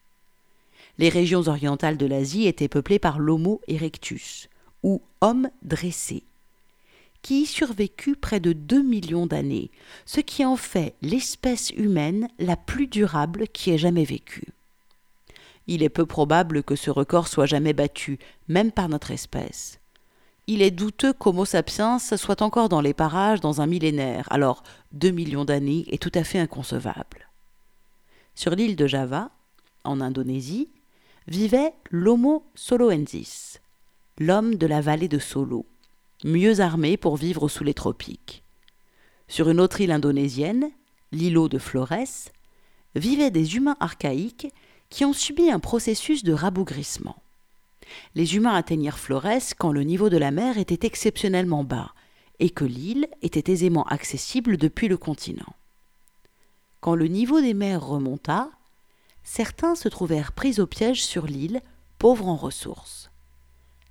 Les 0.98 1.10
régions 1.10 1.48
orientales 1.48 1.98
de 1.98 2.08
l'Asie 2.08 2.48
étaient 2.48 2.68
peuplées 2.68 3.00
par 3.00 3.20
l'Homo 3.20 3.62
erectus, 3.68 4.50
ou 4.84 5.02
homme 5.22 5.50
dressé, 5.62 6.24
qui 7.22 7.42
y 7.42 7.46
survécut 7.46 8.16
près 8.16 8.40
de 8.40 8.54
2 8.54 8.82
millions 8.82 9.28
d'années, 9.28 9.72
ce 10.06 10.22
qui 10.22 10.44
en 10.46 10.56
fait 10.56 10.96
l'espèce 11.02 11.70
humaine 11.72 12.28
la 12.40 12.56
plus 12.56 12.88
durable 12.88 13.48
qui 13.48 13.72
ait 13.72 13.78
jamais 13.78 14.06
vécu. 14.06 14.48
Il 15.68 15.84
est 15.84 15.90
peu 15.90 16.06
probable 16.06 16.64
que 16.64 16.76
ce 16.76 16.90
record 16.90 17.28
soit 17.28 17.46
jamais 17.46 17.74
battu, 17.74 18.18
même 18.48 18.72
par 18.72 18.90
notre 18.90 19.12
espèce 19.12 19.82
il 20.48 20.62
est 20.62 20.72
douteux 20.72 21.14
qu'Homo 21.14 21.46
sapiens 21.46 21.98
soit 21.98 22.42
encore 22.42 22.68
dans 22.68 22.82
les 22.82 22.94
parages 22.94 23.40
dans 23.40 23.62
un 23.62 23.68
millénaire, 23.68 24.28
alors 24.30 24.64
deux 24.92 25.12
millions 25.12 25.46
d'années 25.46 25.86
est 25.88 26.02
tout 26.02 26.12
à 26.14 26.26
fait 26.26 26.40
inconcevable. 26.40 27.30
Sur 28.36 28.56
l'île 28.56 28.76
de 28.76 28.86
Java, 28.86 29.30
en 29.86 30.02
Indonésie, 30.02 30.70
vivait 31.28 31.74
l'Homo 31.90 32.44
soloensis, 32.56 33.62
l'homme 34.18 34.56
de 34.56 34.68
la 34.68 34.82
vallée 34.82 35.08
de 35.08 35.20
Solo, 35.20 35.66
mieux 36.24 36.60
armé 36.60 36.98
pour 36.98 37.18
vivre 37.18 37.50
sous 37.50 37.64
les 37.64 37.74
tropiques. 37.74 38.44
Sur 39.28 39.50
une 39.50 39.60
autre 39.60 39.82
île 39.82 39.92
indonésienne, 39.92 40.72
l'îlot 41.12 41.50
de 41.50 41.58
Flores, 41.58 42.30
vivaient 42.96 43.32
des 43.32 43.56
humains 43.56 43.78
archaïques 43.80 44.48
qui 44.90 45.06
ont 45.06 45.14
subi 45.14 45.50
un 45.50 45.60
processus 45.60 46.24
de 46.24 46.34
rabougrissement 46.34 47.22
les 48.16 48.36
humains 48.36 48.56
atteignirent 48.56 49.00
Flores 49.00 49.54
quand 49.58 49.72
le 49.72 49.84
niveau 49.84 50.10
de 50.10 50.18
la 50.18 50.32
mer 50.32 50.58
était 50.58 50.86
exceptionnellement 50.86 51.64
bas 51.64 51.94
et 52.40 52.50
que 52.50 52.66
l'île 52.66 53.08
était 53.22 53.52
aisément 53.52 53.84
accessible 53.84 54.58
depuis 54.58 54.88
le 54.88 54.98
continent. 54.98 55.54
Quand 56.80 56.96
le 56.96 57.08
niveau 57.08 57.42
des 57.42 57.54
mers 57.54 57.86
remonta, 57.86 58.50
certains 59.24 59.76
se 59.76 59.88
trouvèrent 59.88 60.32
pris 60.32 60.60
au 60.60 60.66
piège 60.66 61.04
sur 61.04 61.28
l'île, 61.28 61.62
pauvres 62.00 62.28
en 62.28 62.36
ressources. 62.36 63.12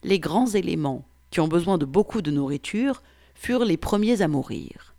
Les 0.03 0.19
grands 0.19 0.49
éléments, 0.49 1.05
qui 1.31 1.41
ont 1.41 1.49
besoin 1.49 1.79
de 1.79 1.85
beaucoup 1.85 2.23
de 2.23 2.31
nourriture, 2.31 3.03
furent 3.35 3.65
les 3.65 3.77
premiers 3.77 4.23
à 4.23 4.29
mourir. 4.29 4.95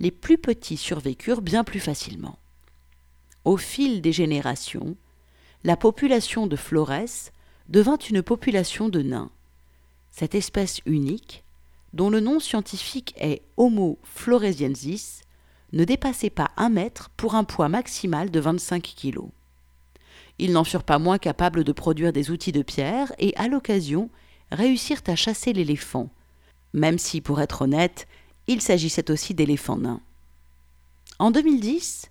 Les 0.00 0.10
plus 0.10 0.38
petits 0.38 0.76
survécurent 0.76 1.42
bien 1.42 1.64
plus 1.64 1.80
facilement. 1.80 2.38
Au 3.44 3.56
fil 3.56 4.00
des 4.00 4.12
générations, 4.12 4.96
la 5.64 5.76
population 5.76 6.46
de 6.46 6.56
Flores 6.56 7.30
devint 7.68 7.98
une 7.98 8.22
population 8.22 8.88
de 8.88 9.02
nains. 9.02 9.30
Cette 10.10 10.34
espèce 10.34 10.80
unique, 10.86 11.44
dont 11.92 12.10
le 12.10 12.20
nom 12.20 12.40
scientifique 12.40 13.14
est 13.16 13.42
Homo 13.56 13.98
floresiensis, 14.02 15.22
ne 15.72 15.84
dépassait 15.84 16.30
pas 16.30 16.50
un 16.56 16.68
mètre 16.68 17.10
pour 17.16 17.34
un 17.34 17.44
poids 17.44 17.68
maximal 17.68 18.30
de 18.30 18.40
25 18.40 18.82
kilos. 18.82 19.30
Ils 20.38 20.52
n'en 20.52 20.64
furent 20.64 20.84
pas 20.84 20.98
moins 20.98 21.18
capables 21.18 21.64
de 21.64 21.72
produire 21.72 22.12
des 22.12 22.30
outils 22.30 22.52
de 22.52 22.62
pierre 22.62 23.12
et, 23.18 23.34
à 23.36 23.48
l'occasion, 23.48 24.10
réussirent 24.52 25.02
à 25.06 25.16
chasser 25.16 25.52
l'éléphant, 25.52 26.10
même 26.72 26.98
si, 26.98 27.20
pour 27.20 27.40
être 27.40 27.62
honnête, 27.62 28.06
il 28.46 28.60
s'agissait 28.60 29.10
aussi 29.10 29.34
d'éléphants 29.34 29.76
nains. 29.76 30.00
En 31.18 31.30
2010, 31.30 32.10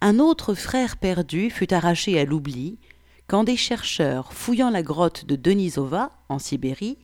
un 0.00 0.18
autre 0.18 0.54
frère 0.54 0.96
perdu 0.96 1.50
fut 1.50 1.72
arraché 1.74 2.18
à 2.18 2.24
l'oubli 2.24 2.78
quand 3.26 3.44
des 3.44 3.56
chercheurs 3.56 4.32
fouillant 4.32 4.70
la 4.70 4.82
grotte 4.82 5.26
de 5.26 5.36
Denisova, 5.36 6.12
en 6.28 6.38
Sibérie, 6.38 6.98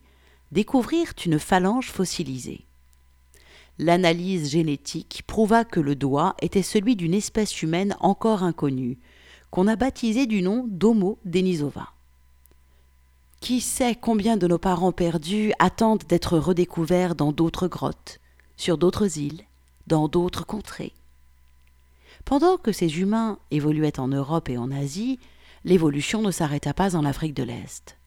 découvrirent 0.52 1.12
une 1.26 1.38
phalange 1.38 1.90
fossilisée. 1.90 2.66
L'analyse 3.78 4.50
génétique 4.50 5.22
prouva 5.26 5.64
que 5.64 5.80
le 5.80 5.96
doigt 5.96 6.34
était 6.40 6.62
celui 6.62 6.96
d'une 6.96 7.14
espèce 7.14 7.62
humaine 7.62 7.96
encore 8.00 8.42
inconnue, 8.42 8.98
qu'on 9.50 9.66
a 9.66 9.76
baptisé 9.76 10.26
du 10.26 10.42
nom 10.42 10.64
d'Homo 10.68 11.18
denisova. 11.24 11.93
Qui 13.44 13.60
sait 13.60 13.94
combien 13.94 14.38
de 14.38 14.46
nos 14.46 14.56
parents 14.56 14.90
perdus 14.90 15.52
attendent 15.58 16.04
d'être 16.08 16.38
redécouverts 16.38 17.14
dans 17.14 17.30
d'autres 17.30 17.68
grottes, 17.68 18.18
sur 18.56 18.78
d'autres 18.78 19.18
îles, 19.18 19.42
dans 19.86 20.08
d'autres 20.08 20.46
contrées? 20.46 20.94
Pendant 22.24 22.56
que 22.56 22.72
ces 22.72 23.00
humains 23.00 23.38
évoluaient 23.50 24.00
en 24.00 24.08
Europe 24.08 24.48
et 24.48 24.56
en 24.56 24.70
Asie, 24.70 25.18
l'évolution 25.62 26.22
ne 26.22 26.30
s'arrêta 26.30 26.72
pas 26.72 26.96
en 26.96 27.04
Afrique 27.04 27.34
de 27.34 27.42
l'Est. 27.42 27.98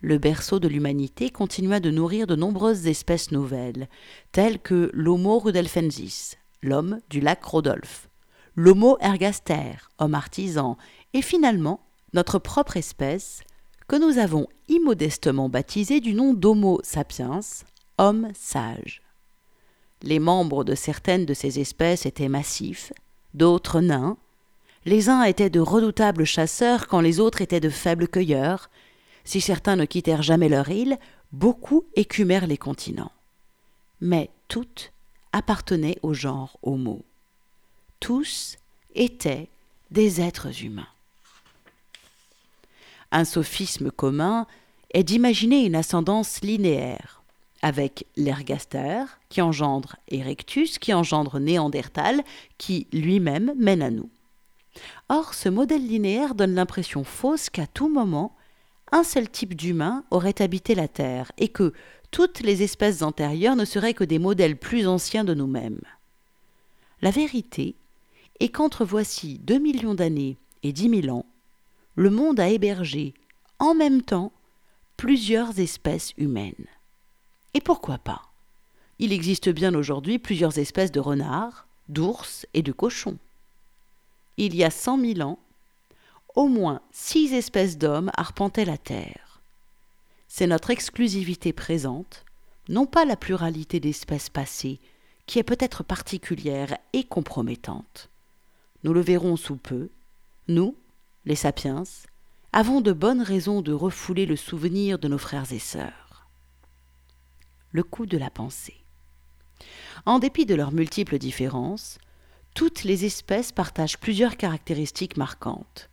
Le 0.00 0.18
berceau 0.18 0.58
de 0.58 0.66
l'humanité 0.66 1.30
continua 1.30 1.78
de 1.78 1.92
nourrir 1.92 2.26
de 2.26 2.34
nombreuses 2.34 2.88
espèces 2.88 3.30
nouvelles, 3.30 3.88
telles 4.32 4.58
que 4.58 4.90
l'Homo 4.92 5.38
rudelfensis, 5.38 6.36
l'homme 6.62 6.98
du 7.10 7.20
lac 7.20 7.44
Rodolphe, 7.44 8.08
l'Homo 8.56 8.98
ergaster, 9.00 9.76
homme 10.00 10.16
artisan, 10.16 10.76
et 11.12 11.22
finalement 11.22 11.78
notre 12.12 12.40
propre 12.40 12.76
espèce, 12.76 13.44
que 13.88 13.96
nous 13.96 14.18
avons 14.18 14.46
immodestement 14.68 15.48
baptisée 15.48 16.00
du 16.00 16.14
nom 16.14 16.34
d'Homo 16.34 16.80
sapiens, 16.82 17.40
homme 17.98 18.30
sage. 18.34 19.02
Les 20.02 20.18
membres 20.18 20.64
de 20.64 20.74
certaines 20.74 21.26
de 21.26 21.34
ces 21.34 21.60
espèces 21.60 22.06
étaient 22.06 22.28
massifs, 22.28 22.92
d'autres 23.34 23.80
nains, 23.80 24.16
les 24.86 25.08
uns 25.08 25.22
étaient 25.22 25.50
de 25.50 25.60
redoutables 25.60 26.26
chasseurs 26.26 26.86
quand 26.88 27.00
les 27.00 27.18
autres 27.18 27.40
étaient 27.40 27.60
de 27.60 27.70
faibles 27.70 28.08
cueilleurs. 28.08 28.68
Si 29.24 29.40
certains 29.40 29.76
ne 29.76 29.86
quittèrent 29.86 30.22
jamais 30.22 30.50
leur 30.50 30.68
île, 30.68 30.98
beaucoup 31.32 31.84
écumèrent 31.96 32.46
les 32.46 32.58
continents. 32.58 33.12
Mais 34.00 34.30
toutes 34.48 34.92
appartenaient 35.32 35.98
au 36.02 36.12
genre 36.12 36.58
Homo. 36.62 37.02
Tous 37.98 38.56
étaient 38.94 39.48
des 39.90 40.20
êtres 40.20 40.62
humains. 40.62 40.86
Un 43.16 43.24
sophisme 43.24 43.92
commun 43.92 44.44
est 44.92 45.04
d'imaginer 45.04 45.64
une 45.66 45.76
ascendance 45.76 46.40
linéaire, 46.40 47.22
avec 47.62 48.08
l'ergaster 48.16 49.04
qui 49.28 49.40
engendre 49.40 49.94
Erectus, 50.08 50.80
qui 50.80 50.92
engendre 50.92 51.38
Néandertal, 51.38 52.24
qui 52.58 52.88
lui-même 52.92 53.54
mène 53.56 53.82
à 53.82 53.92
nous. 53.92 54.10
Or, 55.08 55.32
ce 55.32 55.48
modèle 55.48 55.86
linéaire 55.86 56.34
donne 56.34 56.56
l'impression 56.56 57.04
fausse 57.04 57.50
qu'à 57.50 57.68
tout 57.68 57.88
moment, 57.88 58.34
un 58.90 59.04
seul 59.04 59.30
type 59.30 59.54
d'humain 59.54 60.02
aurait 60.10 60.42
habité 60.42 60.74
la 60.74 60.88
Terre 60.88 61.30
et 61.38 61.46
que 61.46 61.72
toutes 62.10 62.40
les 62.40 62.64
espèces 62.64 63.02
antérieures 63.02 63.54
ne 63.54 63.64
seraient 63.64 63.94
que 63.94 64.02
des 64.02 64.18
modèles 64.18 64.56
plus 64.56 64.88
anciens 64.88 65.22
de 65.22 65.34
nous-mêmes. 65.34 65.82
La 67.00 67.12
vérité 67.12 67.76
est 68.40 68.48
qu'entre 68.48 68.84
voici 68.84 69.38
deux 69.38 69.60
millions 69.60 69.94
d'années 69.94 70.36
et 70.64 70.72
dix 70.72 70.88
mille 70.88 71.12
ans, 71.12 71.26
le 71.94 72.10
monde 72.10 72.40
a 72.40 72.48
hébergé, 72.48 73.14
en 73.58 73.74
même 73.74 74.02
temps, 74.02 74.32
plusieurs 74.96 75.58
espèces 75.58 76.12
humaines. 76.16 76.66
Et 77.54 77.60
pourquoi 77.60 77.98
pas? 77.98 78.22
Il 78.98 79.12
existe 79.12 79.48
bien 79.48 79.74
aujourd'hui 79.74 80.18
plusieurs 80.18 80.58
espèces 80.58 80.92
de 80.92 81.00
renards, 81.00 81.66
d'ours 81.88 82.46
et 82.54 82.62
de 82.62 82.72
cochons 82.72 83.18
il 84.36 84.54
y 84.54 84.64
a 84.64 84.70
cent 84.70 84.96
mille 84.96 85.22
ans, 85.22 85.38
au 86.34 86.48
moins 86.48 86.80
six 86.90 87.32
espèces 87.32 87.78
d'hommes 87.78 88.10
arpentaient 88.16 88.64
la 88.64 88.78
Terre. 88.78 89.40
C'est 90.28 90.46
notre 90.46 90.70
exclusivité 90.70 91.52
présente, 91.52 92.24
non 92.68 92.86
pas 92.86 93.04
la 93.04 93.16
pluralité 93.16 93.78
d'espèces 93.78 94.30
passées, 94.30 94.80
qui 95.26 95.38
est 95.38 95.44
peut-être 95.44 95.84
particulière 95.84 96.76
et 96.92 97.04
compromettante. 97.04 98.10
Nous 98.82 98.92
le 98.92 99.00
verrons 99.00 99.36
sous 99.36 99.56
peu, 99.56 99.88
nous, 100.48 100.76
les 101.26 101.36
sapiens, 101.36 101.84
avons 102.52 102.80
de 102.80 102.92
bonnes 102.92 103.22
raisons 103.22 103.62
de 103.62 103.72
refouler 103.72 104.26
le 104.26 104.36
souvenir 104.36 104.98
de 104.98 105.08
nos 105.08 105.18
frères 105.18 105.52
et 105.52 105.58
sœurs. 105.58 106.28
Le 107.72 107.82
coup 107.82 108.06
de 108.06 108.18
la 108.18 108.30
pensée. 108.30 108.84
En 110.06 110.18
dépit 110.18 110.46
de 110.46 110.54
leurs 110.54 110.72
multiples 110.72 111.18
différences, 111.18 111.98
toutes 112.54 112.84
les 112.84 113.04
espèces 113.04 113.52
partagent 113.52 113.98
plusieurs 113.98 114.36
caractéristiques 114.36 115.16
marquantes. 115.16 115.88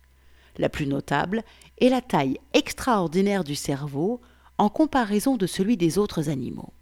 La 0.58 0.68
plus 0.68 0.86
notable 0.86 1.42
est 1.78 1.88
la 1.88 2.02
taille 2.02 2.38
extraordinaire 2.52 3.42
du 3.42 3.54
cerveau 3.54 4.20
en 4.58 4.68
comparaison 4.68 5.36
de 5.36 5.46
celui 5.46 5.76
des 5.76 5.98
autres 5.98 6.28
animaux. 6.28 6.72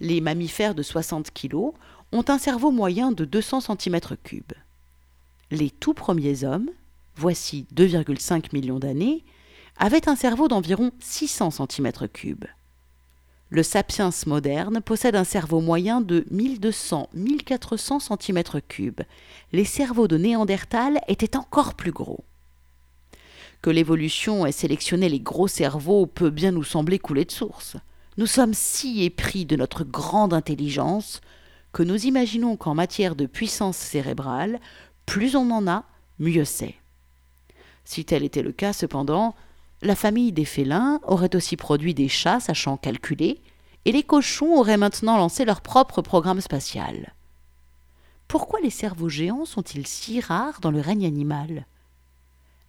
Les 0.00 0.20
mammifères 0.20 0.74
de 0.74 0.82
60 0.82 1.32
kg 1.32 1.72
ont 2.12 2.24
un 2.28 2.38
cerveau 2.38 2.70
moyen 2.70 3.10
de 3.10 3.24
200 3.24 3.60
cm3. 3.60 4.42
Les 5.50 5.70
tout 5.70 5.94
premiers 5.94 6.44
hommes, 6.44 6.70
voici 7.16 7.66
2,5 7.74 8.52
millions 8.52 8.78
d'années, 8.78 9.24
avaient 9.76 10.08
un 10.08 10.16
cerveau 10.16 10.48
d'environ 10.48 10.92
600 11.00 11.48
cm3. 11.48 12.34
Le 13.50 13.62
sapiens 13.62 14.10
moderne 14.26 14.80
possède 14.80 15.14
un 15.14 15.24
cerveau 15.24 15.60
moyen 15.60 16.00
de 16.00 16.26
1200-1400 16.32 18.00
cm3. 18.00 19.04
Les 19.52 19.64
cerveaux 19.64 20.08
de 20.08 20.16
Néandertal 20.16 21.00
étaient 21.08 21.36
encore 21.36 21.74
plus 21.74 21.92
gros. 21.92 22.24
Que 23.62 23.70
l'évolution 23.70 24.44
ait 24.44 24.52
sélectionné 24.52 25.08
les 25.08 25.20
gros 25.20 25.48
cerveaux 25.48 26.06
peut 26.06 26.30
bien 26.30 26.50
nous 26.50 26.64
sembler 26.64 26.98
couler 26.98 27.24
de 27.24 27.30
source. 27.30 27.76
Nous 28.16 28.26
sommes 28.26 28.54
si 28.54 29.04
épris 29.04 29.44
de 29.44 29.56
notre 29.56 29.84
grande 29.84 30.34
intelligence 30.34 31.20
que 31.72 31.82
nous 31.82 32.06
imaginons 32.06 32.56
qu'en 32.56 32.74
matière 32.74 33.16
de 33.16 33.26
puissance 33.26 33.76
cérébrale, 33.76 34.60
plus 35.06 35.36
on 35.36 35.50
en 35.50 35.66
a, 35.66 35.84
mieux 36.18 36.44
c'est. 36.44 36.74
Si 37.84 38.04
tel 38.04 38.24
était 38.24 38.42
le 38.42 38.52
cas, 38.52 38.72
cependant, 38.72 39.34
la 39.82 39.94
famille 39.94 40.32
des 40.32 40.44
félins 40.44 41.00
aurait 41.02 41.36
aussi 41.36 41.56
produit 41.56 41.94
des 41.94 42.08
chats 42.08 42.40
sachant 42.40 42.76
calculer, 42.76 43.40
et 43.84 43.92
les 43.92 44.02
cochons 44.02 44.54
auraient 44.54 44.78
maintenant 44.78 45.18
lancé 45.18 45.44
leur 45.44 45.60
propre 45.60 46.00
programme 46.00 46.40
spatial. 46.40 47.12
Pourquoi 48.28 48.60
les 48.60 48.70
cerveaux 48.70 49.10
géants 49.10 49.44
sont-ils 49.44 49.86
si 49.86 50.20
rares 50.20 50.60
dans 50.60 50.70
le 50.70 50.80
règne 50.80 51.04
animal? 51.04 51.66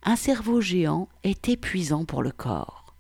Un 0.04 0.18
cerveau 0.18 0.62
géant 0.62 1.08
est 1.24 1.48
épuisant 1.48 2.06
pour 2.06 2.22
le 2.22 2.32
corps. 2.32 2.94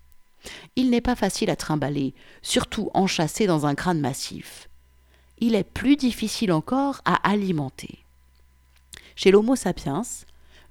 Il 0.75 0.89
n'est 0.89 1.01
pas 1.01 1.15
facile 1.15 1.49
à 1.49 1.55
trimballer, 1.55 2.13
surtout 2.41 2.89
enchâssé 2.93 3.47
dans 3.47 3.65
un 3.65 3.75
crâne 3.75 3.99
massif. 3.99 4.69
Il 5.39 5.55
est 5.55 5.63
plus 5.63 5.97
difficile 5.97 6.51
encore 6.53 7.01
à 7.03 7.15
alimenter. 7.29 7.99
Chez 9.15 9.31
l'Homo 9.31 9.55
sapiens, 9.55 10.03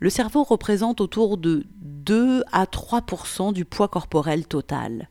le 0.00 0.10
cerveau 0.10 0.42
représente 0.42 1.00
autour 1.00 1.36
de 1.36 1.64
2 1.76 2.44
à 2.52 2.64
3% 2.64 3.52
du 3.52 3.64
poids 3.64 3.88
corporel 3.88 4.46
total, 4.46 5.08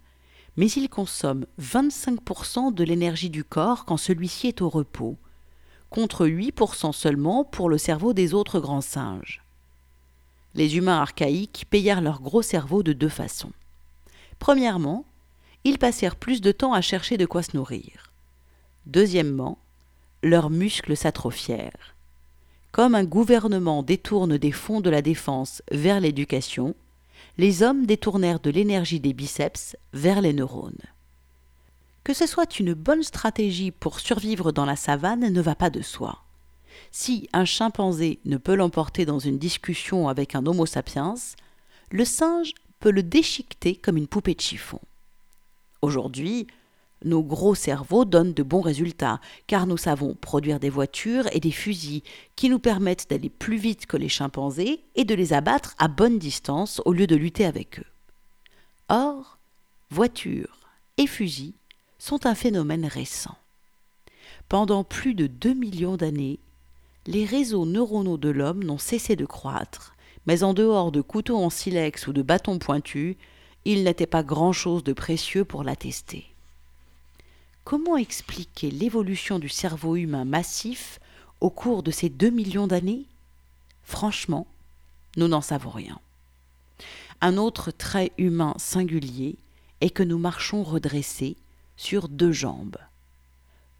mais 0.58 0.70
il 0.70 0.90
consomme 0.90 1.46
25% 1.60 2.74
de 2.74 2.84
l'énergie 2.84 3.30
du 3.30 3.44
corps 3.44 3.86
quand 3.86 3.98
celui-ci 3.98 4.48
est 4.48 4.62
au 4.62 4.70
repos, 4.70 5.18
contre 5.90 6.28
8% 6.28 6.92
seulement 6.92 7.44
pour 7.44 7.70
le 7.70 7.78
cerveau 7.78 8.14
des 8.14 8.34
autres 8.34 8.60
grands 8.60 8.82
singes. 8.82 9.44
Les 10.56 10.78
humains 10.78 11.00
archaïques 11.00 11.66
payèrent 11.70 12.02
leur 12.02 12.22
gros 12.22 12.42
cerveau 12.42 12.84
de 12.84 12.94
deux 12.94 13.10
façons. 13.10 13.52
Premièrement, 14.38 15.06
ils 15.64 15.80
passèrent 15.80 16.16
plus 16.16 16.42
de 16.42 16.52
temps 16.52 16.74
à 16.74 16.82
chercher 16.82 17.18
de 17.18 17.26
quoi 17.26 17.42
se 17.42 17.56
nourrir. 17.56 18.12
Deuxièmement, 18.86 19.58
leurs 20.22 20.50
muscles 20.50 20.98
s'atrophièrent. 20.98 21.93
Comme 22.74 22.96
un 22.96 23.04
gouvernement 23.04 23.84
détourne 23.84 24.40
des 24.40 24.52
fonds 24.52 24.82
de 24.82 24.90
la 24.90 25.04
défense 25.04 25.62
vers 25.70 26.00
l'éducation, 26.00 26.74
les 27.38 27.62
hommes 27.62 27.86
détournèrent 27.86 28.40
de 28.40 28.50
l'énergie 28.50 29.00
des 29.00 29.14
biceps 29.14 29.78
vers 29.94 30.22
les 30.22 30.34
neurones. 30.34 30.82
Que 32.04 32.16
ce 32.16 32.26
soit 32.26 32.60
une 32.60 32.74
bonne 32.74 33.04
stratégie 33.04 33.70
pour 33.70 34.00
survivre 34.00 34.52
dans 34.52 34.66
la 34.66 34.76
savane 34.76 35.32
ne 35.32 35.42
va 35.42 35.54
pas 35.54 35.70
de 35.70 35.84
soi. 35.84 36.24
Si 36.90 37.30
un 37.32 37.46
chimpanzé 37.46 38.20
ne 38.26 38.38
peut 38.38 38.56
l'emporter 38.56 39.06
dans 39.06 39.20
une 39.20 39.38
discussion 39.38 40.10
avec 40.10 40.34
un 40.34 40.44
Homo 40.44 40.66
sapiens, 40.66 41.14
le 41.92 42.06
singe 42.06 42.56
peut 42.80 42.90
le 42.90 43.04
déchiqueter 43.04 43.76
comme 43.76 43.98
une 43.98 44.08
poupée 44.08 44.34
de 44.34 44.42
chiffon. 44.42 44.80
Aujourd'hui, 45.84 46.48
nos 47.04 47.24
gros 47.24 47.56
cerveaux 47.56 48.06
donnent 48.06 48.34
de 48.34 48.44
bons 48.44 48.62
résultats, 48.62 49.20
car 49.48 49.68
nous 49.68 49.78
savons 49.78 50.16
produire 50.16 50.60
des 50.60 50.70
voitures 50.70 51.28
et 51.32 51.40
des 51.40 51.52
fusils 51.52 52.02
qui 52.36 52.50
nous 52.50 52.60
permettent 52.60 53.10
d'aller 53.10 53.30
plus 53.30 53.58
vite 53.58 53.86
que 53.86 53.98
les 53.98 54.10
chimpanzés 54.10 54.82
et 54.96 55.06
de 55.06 55.16
les 55.16 55.34
abattre 55.34 55.76
à 55.78 55.88
bonne 55.88 56.20
distance 56.20 56.82
au 56.86 56.94
lieu 56.94 57.08
de 57.08 57.16
lutter 57.16 57.46
avec 57.46 57.80
eux. 57.80 57.86
Or, 58.90 59.38
voitures 59.90 60.60
et 60.98 61.08
fusils 61.08 61.54
sont 62.00 62.26
un 62.26 62.36
phénomène 62.36 62.86
récent. 62.86 63.36
Pendant 64.50 64.84
plus 64.84 65.14
de 65.14 65.28
2 65.28 65.54
millions 65.54 65.98
d'années, 65.98 66.40
les 67.08 67.26
réseaux 67.26 67.66
neuronaux 67.66 68.18
de 68.18 68.30
l'homme 68.30 68.64
n'ont 68.64 68.78
cessé 68.78 69.16
de 69.16 69.26
croître, 69.26 69.96
mais 70.26 70.44
en 70.44 70.54
dehors 70.54 70.92
de 70.92 71.02
couteaux 71.02 71.38
en 71.38 71.50
silex 71.50 72.08
ou 72.08 72.14
de 72.14 72.22
bâtons 72.22 72.60
pointus, 72.60 73.16
il 73.66 73.84
n'était 73.84 74.08
pas 74.08 74.24
grand-chose 74.24 74.84
de 74.84 74.94
précieux 74.94 75.46
pour 75.46 75.64
l'attester. 75.64 76.33
Comment 77.64 77.96
expliquer 77.96 78.72
l'évolution 78.72 79.40
du 79.40 79.48
cerveau 79.48 79.96
humain 79.96 80.26
massif 80.26 81.00
au 81.40 81.50
cours 81.50 81.82
de 81.82 81.92
ces 81.92 82.10
deux 82.10 82.30
millions 82.30 82.68
d'années? 82.68 83.06
Franchement, 83.84 84.48
nous 85.16 85.30
n'en 85.30 85.40
savons 85.40 85.70
rien. 85.70 85.98
Un 87.22 87.38
autre 87.38 87.72
trait 87.72 88.12
humain 88.18 88.54
singulier 88.58 89.38
est 89.80 89.92
que 89.92 90.04
nous 90.04 90.18
marchons 90.18 90.64
redressés 90.64 91.38
sur 91.78 92.10
deux 92.10 92.34
jambes. 92.34 92.78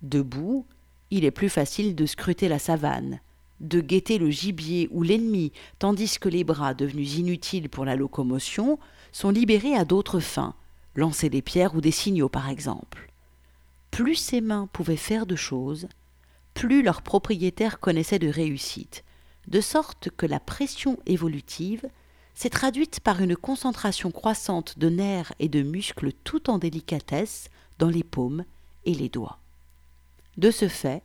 Debout, 0.02 0.66
il 1.12 1.26
est 1.26 1.32
plus 1.32 1.50
facile 1.50 1.94
de 1.94 2.06
scruter 2.06 2.48
la 2.48 2.60
savane, 2.60 3.20
de 3.60 3.82
guetter 3.82 4.18
le 4.18 4.30
gibier 4.30 4.88
ou 4.92 5.04
l'ennemi, 5.04 5.52
tandis 5.80 6.20
que 6.20 6.30
les 6.30 6.46
bras, 6.46 6.74
devenus 6.74 7.18
inutiles 7.18 7.68
pour 7.68 7.84
la 7.84 7.98
locomotion, 7.98 8.80
sont 9.12 9.30
libérés 9.30 9.76
à 9.76 9.84
d'autres 9.84 10.22
fins, 10.22 10.56
lancer 10.96 11.30
des 11.30 11.42
pierres 11.42 11.76
ou 11.76 11.82
des 11.82 11.92
signaux 11.92 12.30
par 12.30 12.48
exemple 12.48 13.13
plus 13.94 14.16
ces 14.16 14.42
mains 14.42 14.68
pouvaient 14.74 14.96
faire 14.96 15.28
de 15.28 15.36
choses, 15.36 15.88
plus 16.56 16.82
leurs 16.82 17.04
propriétaires 17.04 17.80
connaissaient 17.80 18.18
de 18.18 18.28
réussite, 18.28 19.04
de 19.48 19.62
sorte 19.62 20.10
que 20.18 20.26
la 20.26 20.40
pression 20.40 20.98
évolutive 21.06 21.86
s'est 22.34 22.50
traduite 22.50 23.02
par 23.02 23.22
une 23.22 23.36
concentration 23.36 24.10
croissante 24.10 24.80
de 24.80 24.90
nerfs 24.90 25.32
et 25.38 25.48
de 25.48 25.62
muscles 25.62 26.12
tout 26.24 26.50
en 26.50 26.58
délicatesse 26.58 27.52
dans 27.78 27.90
les 27.90 28.04
paumes 28.04 28.46
et 28.86 28.96
les 28.96 29.10
doigts. 29.10 29.38
De 30.38 30.50
ce 30.50 30.68
fait, 30.68 31.04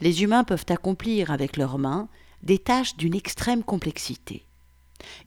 les 0.00 0.24
humains 0.24 0.42
peuvent 0.42 0.66
accomplir 0.68 1.30
avec 1.30 1.56
leurs 1.56 1.78
mains 1.78 2.08
des 2.42 2.58
tâches 2.58 2.96
d'une 2.96 3.14
extrême 3.14 3.62
complexité. 3.62 4.44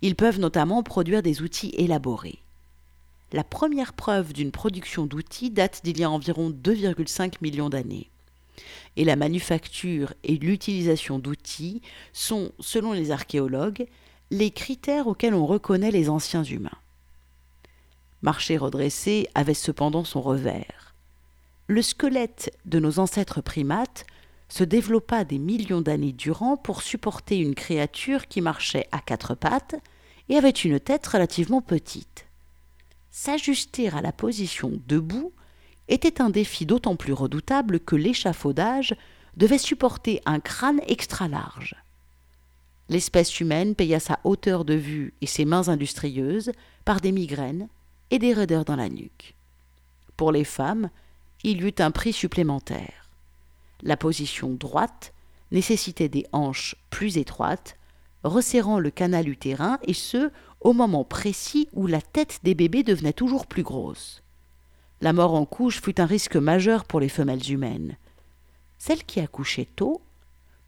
Ils 0.02 0.18
peuvent 0.18 0.42
notamment 0.42 0.84
produire 0.84 1.24
des 1.24 1.44
outils 1.44 1.74
élaborés 1.78 2.43
la 3.34 3.44
première 3.44 3.94
preuve 3.94 4.32
d'une 4.32 4.52
production 4.52 5.08
d'outils 5.08 5.50
date 5.50 5.82
d'il 5.84 6.00
y 6.00 6.04
a 6.04 6.10
environ 6.10 6.52
2,5 6.52 7.38
millions 7.42 7.70
d'années. 7.70 8.10
Et 8.96 9.04
la 9.04 9.16
manufacture 9.16 10.14
et 10.24 10.38
l'utilisation 10.38 11.18
d'outils 11.18 11.82
sont, 12.14 12.52
selon 12.60 12.94
les 12.94 13.10
archéologues, 13.10 13.88
les 14.30 14.52
critères 14.52 15.08
auxquels 15.08 15.34
on 15.34 15.48
reconnaît 15.48 15.90
les 15.90 16.10
anciens 16.10 16.44
humains. 16.44 16.70
Marcher 18.22 18.58
redressé 18.58 19.28
avait 19.34 19.56
cependant 19.56 20.04
son 20.04 20.22
revers. 20.22 20.94
Le 21.68 21.82
squelette 21.82 22.56
de 22.66 22.80
nos 22.80 23.00
ancêtres 23.00 23.42
primates 23.42 24.06
se 24.48 24.64
développa 24.64 25.24
des 25.24 25.40
millions 25.40 25.82
d'années 25.82 26.14
durant 26.14 26.56
pour 26.56 26.84
supporter 26.84 27.40
une 27.40 27.56
créature 27.56 28.28
qui 28.28 28.42
marchait 28.42 28.88
à 28.92 29.00
quatre 29.00 29.34
pattes 29.34 29.76
et 30.30 30.38
avait 30.38 30.52
une 30.52 30.80
tête 30.80 31.08
relativement 31.08 31.62
petite 31.62 32.28
s'ajuster 33.14 33.90
à 33.90 34.02
la 34.02 34.12
position 34.12 34.72
debout 34.88 35.32
était 35.88 36.20
un 36.20 36.32
défi 36.32 36.66
d'autant 36.66 36.96
plus 36.96 37.14
redoutable 37.14 37.80
que 37.80 37.96
l'échafaudage 37.96 38.96
devait 39.38 39.60
supporter 39.60 40.20
un 40.26 40.40
crâne 40.40 40.82
extra 40.88 41.28
large. 41.28 41.76
L'espèce 42.90 43.40
humaine 43.40 43.76
paya 43.76 44.00
sa 44.00 44.20
hauteur 44.24 44.66
de 44.66 44.74
vue 44.74 45.14
et 45.22 45.28
ses 45.28 45.46
mains 45.46 45.70
industrieuses 45.70 46.52
par 46.86 47.02
des 47.02 47.12
migraines 47.12 47.70
et 48.10 48.18
des 48.18 48.34
raideurs 48.34 48.66
dans 48.66 48.76
la 48.76 48.90
nuque. 48.90 49.36
Pour 50.18 50.32
les 50.32 50.44
femmes, 50.44 50.90
il 51.44 51.62
y 51.62 51.68
eut 51.68 51.76
un 51.80 51.92
prix 51.92 52.14
supplémentaire. 52.14 53.10
La 53.84 53.96
position 53.96 54.50
droite 54.50 55.14
nécessitait 55.52 56.10
des 56.10 56.26
hanches 56.32 56.76
plus 56.90 57.18
étroites, 57.18 57.78
resserrant 58.24 58.80
le 58.80 58.92
canal 58.92 59.28
utérin, 59.28 59.80
et 59.84 59.94
ce, 59.94 60.32
au 60.62 60.74
moment 60.74 61.04
précis 61.04 61.68
où 61.74 61.88
la 61.88 62.02
tête 62.02 62.40
des 62.44 62.56
bébés 62.56 62.84
devenait 62.84 63.14
toujours 63.14 63.46
plus 63.48 63.64
grosse. 63.64 64.22
la 65.02 65.12
mort 65.12 65.34
en 65.34 65.46
couche 65.46 65.82
fut 65.82 66.00
un 66.00 66.06
risque 66.06 66.38
majeur 66.38 66.86
pour 66.86 67.02
les 67.02 67.10
femelles 67.10 67.52
humaines. 67.52 67.98
Celles 68.78 69.04
qui 69.04 69.20
accouchaient 69.20 69.68
tôt, 69.76 70.02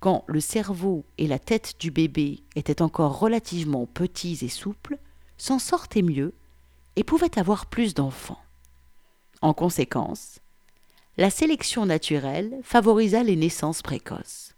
quand 0.02 0.26
le 0.28 0.42
cerveau 0.42 1.06
et 1.18 1.28
la 1.28 1.40
tête 1.40 1.76
du 1.80 1.90
bébé 1.90 2.44
étaient 2.56 2.82
encore 2.82 3.20
relativement 3.20 3.86
petits 3.86 4.40
et 4.42 4.50
souples, 4.50 4.98
s'en 5.38 5.58
sortaient 5.58 6.02
mieux 6.02 6.34
et 6.96 7.04
pouvaient 7.04 7.40
avoir 7.40 7.66
plus 7.66 7.94
d'enfants. 7.94 8.42
En 9.42 9.54
conséquence, 9.54 10.40
la 11.18 11.30
sélection 11.30 11.86
naturelle 11.86 12.60
favorisa 12.64 13.24
les 13.24 13.36
naissances 13.36 13.82
précoces. 13.82 14.54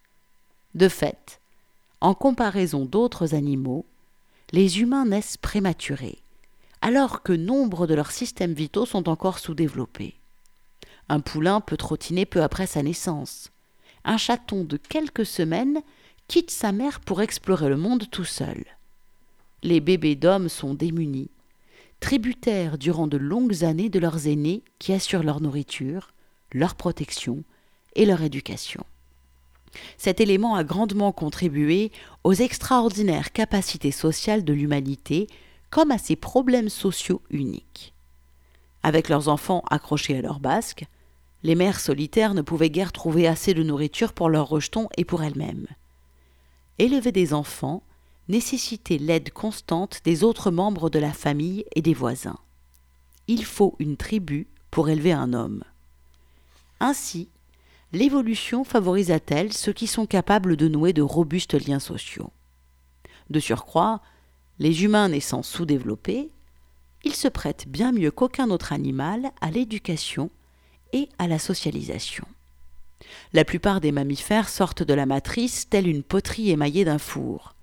De 0.76 0.90
fait, 0.90 1.40
en 2.02 2.14
comparaison 2.14 2.86
d'autres 2.86 3.34
animaux, 3.34 3.86
les 4.52 4.80
humains 4.80 5.06
naissent 5.06 5.38
prématurés, 5.38 6.20
alors 6.82 7.24
que 7.24 7.34
nombre 7.34 7.88
de 7.88 7.94
leurs 7.94 8.12
systèmes 8.12 8.54
vitaux 8.54 8.86
sont 8.86 9.10
encore 9.10 9.40
sous-développés. 9.40 10.16
Un 11.10 11.20
poulain 11.20 11.62
peut 11.62 11.78
trottiner 11.78 12.26
peu 12.26 12.44
après 12.44 12.68
sa 12.68 12.84
naissance. 12.84 13.52
Un 14.04 14.18
chaton 14.18 14.64
de 14.64 14.78
quelques 14.78 15.26
semaines 15.26 15.82
quitte 16.28 16.52
sa 16.52 16.72
mère 16.72 17.00
pour 17.00 17.22
explorer 17.22 17.70
le 17.70 17.78
monde 17.78 18.10
tout 18.10 18.26
seul. 18.26 18.64
Les 19.64 19.80
bébés 19.80 20.16
d'hommes 20.16 20.50
sont 20.50 20.74
démunis, 20.74 21.32
tributaires 22.00 22.78
durant 22.78 23.08
de 23.08 23.18
longues 23.18 23.64
années 23.64 23.90
de 23.90 24.00
leurs 24.00 24.28
aînés 24.28 24.64
qui 24.80 24.94
assurent 24.94 25.24
leur 25.24 25.42
nourriture, 25.42 26.14
leur 26.54 26.76
protection 26.76 27.44
et 27.96 28.06
leur 28.06 28.22
éducation. 28.22 28.86
Cet 29.98 30.22
élément 30.22 30.56
a 30.56 30.64
grandement 30.64 31.12
contribué 31.12 31.92
aux 32.24 32.34
extraordinaires 32.34 33.32
capacités 33.32 33.92
sociales 33.92 34.44
de 34.44 34.54
l'humanité 34.54 35.28
comme 35.70 35.92
à 35.92 35.98
ses 35.98 36.16
problèmes 36.16 36.70
sociaux 36.70 37.22
uniques. 37.30 37.94
Avec 38.84 39.10
leurs 39.10 39.28
enfants 39.28 39.64
accrochés 39.70 40.18
à 40.18 40.22
leur 40.22 40.40
basque, 40.40 40.86
les 41.44 41.56
mères 41.56 41.80
solitaires 41.80 42.34
ne 42.34 42.42
pouvaient 42.42 42.70
guère 42.70 42.92
trouver 42.92 43.28
assez 43.28 43.54
de 43.54 43.64
nourriture 43.64 44.14
pour 44.14 44.30
leurs 44.30 44.50
rejetons 44.50 44.90
et 44.98 45.06
pour 45.06 45.24
elles-mêmes. 45.24 45.68
Élever 46.80 47.12
des 47.12 47.34
enfants 47.34 47.84
nécessitait 48.28 48.98
l'aide 48.98 49.32
constante 49.32 50.02
des 50.04 50.24
autres 50.24 50.52
membres 50.52 50.90
de 50.90 51.00
la 51.00 51.14
famille 51.14 51.66
et 51.76 51.82
des 51.82 51.94
voisins. 51.94 52.40
Il 53.28 53.46
faut 53.46 53.76
une 53.80 53.98
tribu 53.98 54.48
pour 54.72 54.90
élever 54.90 55.12
un 55.12 55.34
homme. 55.34 55.64
Ainsi, 56.80 57.30
l'évolution 57.94 58.64
favorisa-t-elle 58.64 59.54
ceux 59.54 59.74
qui 59.74 59.88
sont 59.88 60.06
capables 60.06 60.58
de 60.58 60.68
nouer 60.68 60.94
de 60.94 61.02
robustes 61.02 61.54
liens 61.54 61.80
sociaux? 61.80 62.32
De 63.30 63.40
surcroît, 63.40 64.02
les 64.60 64.84
humains 64.84 65.10
naissant 65.10 65.44
sous-développés, 65.44 66.30
ils 67.04 67.16
se 67.16 67.28
prêtent 67.28 67.68
bien 67.68 67.92
mieux 67.92 68.12
qu'aucun 68.12 68.50
autre 68.50 68.74
animal 68.74 69.32
à 69.42 69.52
l'éducation 69.52 70.30
et 70.94 71.10
à 71.20 71.28
la 71.28 71.40
socialisation. 71.40 72.26
La 73.34 73.46
plupart 73.46 73.82
des 73.82 73.92
mammifères 73.92 74.50
sortent 74.50 74.84
de 74.84 74.94
la 74.94 75.06
matrice 75.06 75.70
telle 75.70 75.88
une 75.88 76.04
poterie 76.04 76.50
émaillée 76.50 76.86
d'un 76.86 76.98
four. 76.98 77.54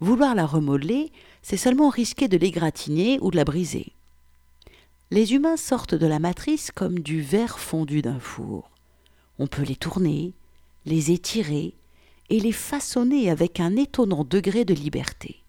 Vouloir 0.00 0.34
la 0.34 0.46
remodeler, 0.46 1.12
c'est 1.42 1.56
seulement 1.56 1.88
risquer 1.88 2.28
de 2.28 2.36
l'égratigner 2.36 3.18
ou 3.20 3.30
de 3.30 3.36
la 3.36 3.44
briser. 3.44 3.92
Les 5.10 5.34
humains 5.34 5.56
sortent 5.56 5.94
de 5.94 6.06
la 6.06 6.18
matrice 6.18 6.70
comme 6.72 6.98
du 6.98 7.20
verre 7.20 7.58
fondu 7.58 8.02
d'un 8.02 8.18
four. 8.18 8.70
On 9.38 9.46
peut 9.46 9.62
les 9.62 9.76
tourner, 9.76 10.32
les 10.86 11.10
étirer 11.10 11.74
et 12.30 12.40
les 12.40 12.52
façonner 12.52 13.30
avec 13.30 13.60
un 13.60 13.76
étonnant 13.76 14.24
degré 14.24 14.64
de 14.64 14.74
liberté. 14.74 15.42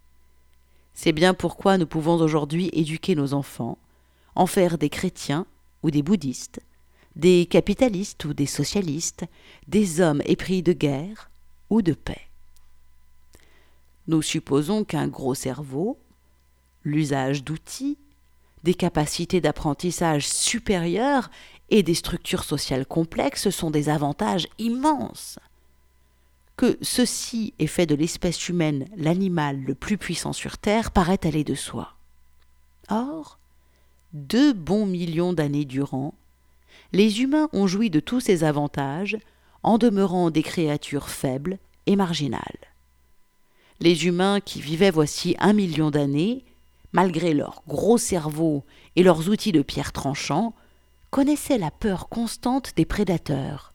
C'est 0.94 1.12
bien 1.12 1.34
pourquoi 1.34 1.78
nous 1.78 1.86
pouvons 1.86 2.16
aujourd'hui 2.16 2.70
éduquer 2.74 3.16
nos 3.16 3.34
enfants, 3.34 3.78
en 4.36 4.48
faire 4.48 4.78
des 4.78 4.90
chrétiens 4.90 5.46
ou 5.84 5.92
des 5.92 6.02
bouddhistes, 6.02 6.62
des 7.16 7.46
capitalistes 7.46 8.26
ou 8.26 8.34
des 8.34 8.46
socialistes, 8.46 9.26
des 9.68 10.02
hommes 10.02 10.22
épris 10.26 10.64
de 10.64 10.74
guerre 10.74 11.30
ou 11.70 11.82
de 11.82 11.94
paix. 11.94 12.22
Nous 14.08 14.22
supposons 14.22 14.84
qu'un 14.84 15.08
gros 15.08 15.36
cerveau, 15.36 15.98
l'usage 16.84 17.44
d'outils, 17.44 17.98
des 18.64 18.74
capacités 18.74 19.42
d'apprentissage 19.42 20.28
supérieures 20.28 21.30
et 21.70 21.84
des 21.84 21.94
structures 21.94 22.44
sociales 22.44 22.86
complexes 22.86 23.50
sont 23.50 23.72
des 23.72 23.90
avantages 23.90 24.48
immenses. 24.60 25.40
Que 26.58 26.78
ceci 26.82 27.54
ait 27.60 27.68
fait 27.68 27.86
de 27.86 27.96
l'espèce 27.96 28.48
humaine 28.48 28.88
l'animal 28.96 29.60
le 29.62 29.76
plus 29.76 29.98
puissant 29.98 30.34
sur 30.34 30.58
Terre 30.58 30.92
paraît 30.92 31.26
aller 31.26 31.44
de 31.44 31.56
soi. 31.56 31.94
Or, 32.90 33.40
deux 34.14 34.54
bons 34.54 34.86
millions 34.86 35.34
d'années 35.34 35.66
durant, 35.66 36.14
les 36.94 37.22
humains 37.22 37.50
ont 37.52 37.68
joui 37.68 37.90
de 37.90 38.00
tous 38.00 38.22
ces 38.22 38.44
avantages 38.44 39.18
en 39.64 39.78
demeurant 39.78 40.30
des 40.30 40.44
créatures 40.44 41.10
faibles 41.10 41.58
et 41.88 41.96
marginales. 41.96 42.42
Les 43.82 44.06
humains 44.06 44.40
qui 44.40 44.62
vivaient 44.62 44.92
voici 44.92 45.36
un 45.40 45.52
million 45.52 45.92
d'années, 45.92 46.46
malgré 46.94 47.34
leur 47.34 47.64
gros 47.68 47.98
cerveau 47.98 48.64
et 48.96 49.04
leurs 49.04 49.28
outils 49.28 49.52
de 49.52 49.62
pierre 49.62 49.92
tranchants, 49.92 50.54
connaissaient 51.16 51.58
la 51.58 51.72
peur 51.72 52.10
constante 52.10 52.74
des 52.76 52.84
prédateurs, 52.84 53.72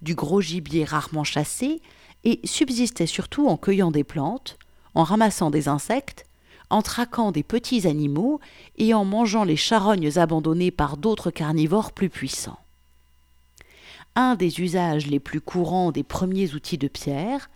du 0.00 0.14
gros 0.14 0.40
gibier 0.40 0.86
rarement 0.86 1.22
chassé 1.22 1.82
et 2.24 2.40
subsistait 2.44 3.04
surtout 3.04 3.46
en 3.46 3.58
cueillant 3.58 3.90
des 3.90 4.04
plantes, 4.04 4.56
en 4.94 5.02
ramassant 5.02 5.50
des 5.50 5.68
insectes, 5.68 6.24
en 6.70 6.80
traquant 6.80 7.30
des 7.30 7.42
petits 7.42 7.86
animaux 7.86 8.40
et 8.78 8.94
en 8.94 9.04
mangeant 9.04 9.44
les 9.44 9.54
charognes 9.54 10.16
abandonnées 10.16 10.70
par 10.70 10.96
d'autres 10.96 11.30
carnivores 11.30 11.92
plus 11.92 12.08
puissants. 12.08 12.58
Un 14.16 14.34
des 14.34 14.58
usages 14.60 15.08
les 15.08 15.20
plus 15.20 15.42
courants 15.42 15.92
des 15.92 16.04
premiers 16.04 16.54
outils 16.54 16.78
de 16.78 16.88
pierre 16.88 17.50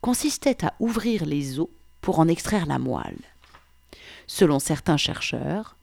consistait 0.00 0.64
à 0.64 0.72
ouvrir 0.80 1.26
les 1.26 1.60
os 1.60 1.68
pour 2.00 2.20
en 2.20 2.26
extraire 2.26 2.64
la 2.64 2.78
moelle. 2.78 3.20
Selon 4.26 4.58
certains 4.58 4.96
chercheurs, 4.96 5.76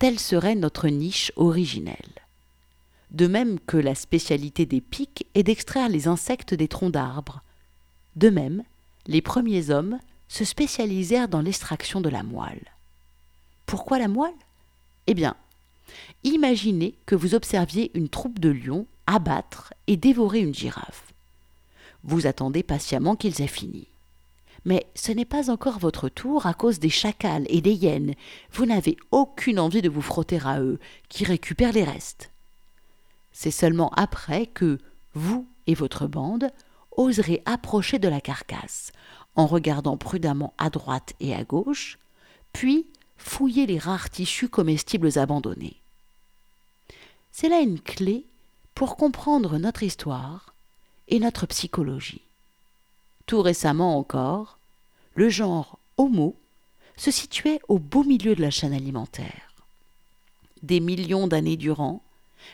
telle 0.00 0.18
serait 0.18 0.56
notre 0.56 0.88
niche 0.88 1.30
originelle. 1.36 2.20
De 3.10 3.26
même 3.26 3.58
que 3.60 3.76
la 3.76 3.94
spécialité 3.94 4.66
des 4.66 4.80
pics 4.80 5.26
est 5.34 5.42
d'extraire 5.42 5.88
les 5.88 6.06
insectes 6.06 6.54
des 6.54 6.68
troncs 6.68 6.92
d'arbres, 6.92 7.42
de 8.16 8.30
même, 8.30 8.62
les 9.06 9.22
premiers 9.22 9.70
hommes 9.70 9.98
se 10.28 10.44
spécialisèrent 10.44 11.28
dans 11.28 11.40
l'extraction 11.40 12.00
de 12.00 12.08
la 12.08 12.22
moelle. 12.22 12.72
Pourquoi 13.66 13.98
la 13.98 14.08
moelle? 14.08 14.34
Eh 15.06 15.14
bien, 15.14 15.34
imaginez 16.22 16.94
que 17.06 17.14
vous 17.14 17.34
observiez 17.34 17.90
une 17.94 18.08
troupe 18.08 18.38
de 18.38 18.50
lions 18.50 18.86
abattre 19.06 19.74
et 19.86 19.96
dévorer 19.96 20.40
une 20.40 20.54
girafe. 20.54 21.12
Vous 22.04 22.26
attendez 22.26 22.62
patiemment 22.62 23.16
qu'ils 23.16 23.42
aient 23.42 23.46
fini. 23.46 23.86
Mais 24.64 24.86
ce 24.94 25.10
n'est 25.10 25.24
pas 25.24 25.50
encore 25.50 25.78
votre 25.78 26.08
tour 26.08 26.46
à 26.46 26.54
cause 26.54 26.78
des 26.78 26.90
chacals 26.90 27.46
et 27.48 27.60
des 27.60 27.72
hyènes. 27.72 28.14
Vous 28.52 28.66
n'avez 28.66 28.96
aucune 29.10 29.58
envie 29.58 29.82
de 29.82 29.88
vous 29.88 30.02
frotter 30.02 30.38
à 30.44 30.60
eux, 30.60 30.78
qui 31.08 31.24
récupèrent 31.24 31.72
les 31.72 31.84
restes. 31.84 32.29
C'est 33.32 33.50
seulement 33.50 33.90
après 33.90 34.46
que, 34.46 34.78
vous 35.14 35.46
et 35.66 35.74
votre 35.74 36.06
bande, 36.06 36.50
oserait 36.96 37.42
approcher 37.44 37.98
de 37.98 38.08
la 38.08 38.20
carcasse, 38.20 38.92
en 39.36 39.46
regardant 39.46 39.96
prudemment 39.96 40.52
à 40.58 40.70
droite 40.70 41.14
et 41.20 41.34
à 41.34 41.44
gauche, 41.44 41.98
puis 42.52 42.86
fouiller 43.16 43.66
les 43.66 43.78
rares 43.78 44.10
tissus 44.10 44.48
comestibles 44.48 45.18
abandonnés. 45.18 45.76
C'est 47.32 47.48
là 47.48 47.60
une 47.60 47.80
clé 47.80 48.24
pour 48.74 48.96
comprendre 48.96 49.58
notre 49.58 49.82
histoire 49.82 50.54
et 51.08 51.20
notre 51.20 51.46
psychologie. 51.46 52.22
Tout 53.26 53.42
récemment 53.42 53.96
encore, 53.96 54.58
le 55.14 55.28
genre 55.28 55.78
Homo 55.96 56.34
se 56.96 57.10
situait 57.10 57.60
au 57.68 57.78
beau 57.78 58.04
milieu 58.04 58.34
de 58.34 58.42
la 58.42 58.50
chaîne 58.50 58.72
alimentaire. 58.72 59.52
Des 60.62 60.80
millions 60.80 61.28
d'années 61.28 61.56
durant, 61.56 62.02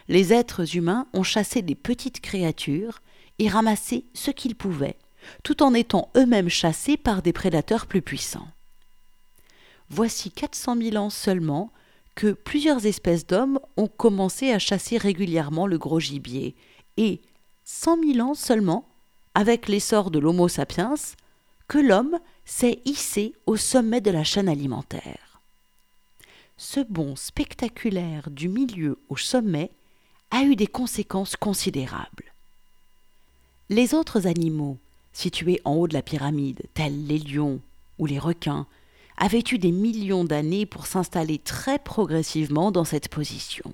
les 0.09 0.33
êtres 0.33 0.77
humains 0.77 1.07
ont 1.13 1.23
chassé 1.23 1.63
des 1.63 1.75
petites 1.75 2.21
créatures 2.21 3.01
et 3.39 3.49
ramasser 3.49 4.05
ce 4.15 4.31
qu'ils 4.31 4.55
pouvaient, 4.57 4.97
tout 5.43 5.63
en 5.63 5.75
étant 5.75 6.11
eux-mêmes 6.17 6.49
chassés 6.49 6.97
par 6.97 7.23
des 7.23 7.33
prédateurs 7.33 7.87
plus 7.87 8.03
puissants. 8.03 8.49
Voici 9.89 10.31
400 10.31 10.77
000 10.81 10.97
ans 10.97 11.11
seulement 11.11 11.71
que 12.15 12.33
plusieurs 12.33 12.87
espèces 12.87 13.27
d'hommes 13.27 13.61
ont 13.77 13.89
commencé 13.89 14.51
à 14.51 14.59
chasser 14.59 14.97
régulièrement 14.97 15.67
le 15.67 15.79
gros 15.79 16.01
gibier, 16.01 16.55
et 16.97 17.21
100 17.65 17.99
000 18.15 18.27
ans 18.27 18.35
seulement, 18.35 18.89
avec 19.35 19.69
l'essor 19.69 20.11
de 20.11 20.19
l'Homo 20.19 20.49
sapiens, 20.49 20.95
que 21.69 21.79
l'homme 21.79 22.19
s'est 22.45 22.81
hissé 22.85 23.35
au 23.45 23.57
sommet 23.57 24.01
de 24.01 24.11
la 24.11 24.25
chaîne 24.25 24.49
alimentaire. 24.49 25.41
Ce 26.57 26.81
bond 26.81 27.17
spectaculaire 27.17 28.31
du 28.31 28.49
milieu 28.49 28.99
au 29.11 29.17
sommet 29.17 29.71
a 30.31 30.43
eu 30.43 30.57
des 30.57 30.67
conséquences 30.67 31.37
considérables. 31.37 32.25
Les 33.69 33.95
autres 33.95 34.27
animaux, 34.27 34.79
situés 35.13 35.61
en 35.65 35.75
haut 35.75 35.89
de 35.89 35.95
la 35.95 36.03
pyramide, 36.03 36.63
tels 36.75 37.07
les 37.07 37.19
lions 37.19 37.61
ou 37.99 38.07
les 38.07 38.19
requins, 38.19 38.67
avaient 39.17 39.45
eu 39.51 39.59
des 39.59 39.73
millions 39.73 40.25
d'années 40.25 40.67
pour 40.67 40.87
s'installer 40.87 41.39
très 41.39 41.79
progressivement 41.79 42.71
dans 42.71 42.85
cette 42.85 43.09
position. 43.09 43.73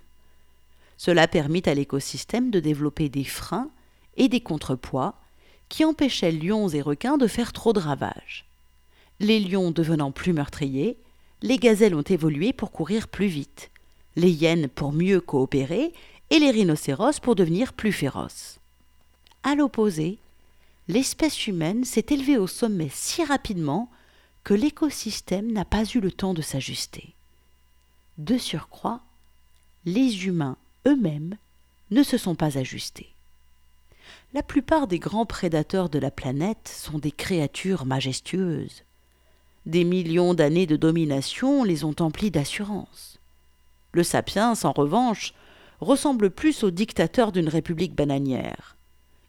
Cela 0.97 1.27
permit 1.27 1.62
à 1.67 1.75
l'écosystème 1.75 2.51
de 2.51 2.61
développer 2.61 3.09
des 3.09 3.25
freins 3.25 3.69
et 4.17 4.29
des 4.29 4.41
contrepoids 4.41 5.15
qui 5.69 5.85
empêchaient 5.85 6.33
lions 6.33 6.69
et 6.69 6.81
requins 6.81 7.17
de 7.17 7.27
faire 7.27 7.53
trop 7.53 7.73
de 7.73 7.81
ravages. 7.81 8.45
Les 9.19 9.41
lions 9.41 9.71
devenant 9.71 10.12
plus 10.12 10.33
meurtriers, 10.33 10.97
les 11.43 11.59
gazelles 11.59 11.95
ont 11.95 12.03
évolué 12.03 12.53
pour 12.53 12.71
courir 12.71 13.09
plus 13.09 13.27
vite, 13.27 13.71
les 14.17 14.31
hyènes 14.31 14.69
pour 14.69 14.93
mieux 14.93 15.21
coopérer 15.21 15.93
et 16.33 16.38
les 16.38 16.51
rhinocéros 16.51 17.21
pour 17.21 17.35
devenir 17.35 17.75
plus 17.75 17.92
féroces. 17.92 18.59
À 19.42 19.55
l'opposé, 19.55 20.16
l'espèce 20.88 21.47
humaine 21.47 21.85
s'est 21.85 22.07
élevée 22.09 22.38
au 22.38 22.47
sommet 22.47 22.88
si 22.90 23.23
rapidement 23.23 23.90
que 24.42 24.55
l'écosystème 24.55 25.53
n'a 25.53 25.66
pas 25.66 25.85
eu 25.85 26.01
le 26.01 26.11
temps 26.11 26.33
de 26.33 26.40
s'ajuster. 26.40 27.12
De 28.16 28.38
surcroît, 28.38 29.03
les 29.85 30.25
humains 30.25 30.57
eux-mêmes 30.87 31.37
ne 31.90 32.03
se 32.03 32.16
sont 32.16 32.35
pas 32.35 32.57
ajustés. 32.57 33.12
La 34.33 34.42
plupart 34.42 34.87
des 34.87 34.99
grands 34.99 35.27
prédateurs 35.27 35.90
de 35.90 35.99
la 35.99 36.11
planète 36.11 36.75
sont 36.75 36.99
des 36.99 37.12
créatures 37.12 37.85
majestueuses. 37.85 38.85
Des 39.66 39.85
millions 39.85 40.33
d'années 40.33 40.66
de 40.66 40.77
domination 40.77 41.62
les 41.62 41.85
ont 41.85 41.97
emplis 42.01 42.31
d'assurance. 42.31 43.18
Le 43.92 44.03
sapiens, 44.03 44.55
en 44.64 44.73
revanche, 44.73 45.35
ressemble 45.83 46.31
plus 46.31 46.62
au 46.62 46.71
dictateur 46.71 47.33
d'une 47.33 47.49
république 47.49 47.95
bananière. 47.95 48.77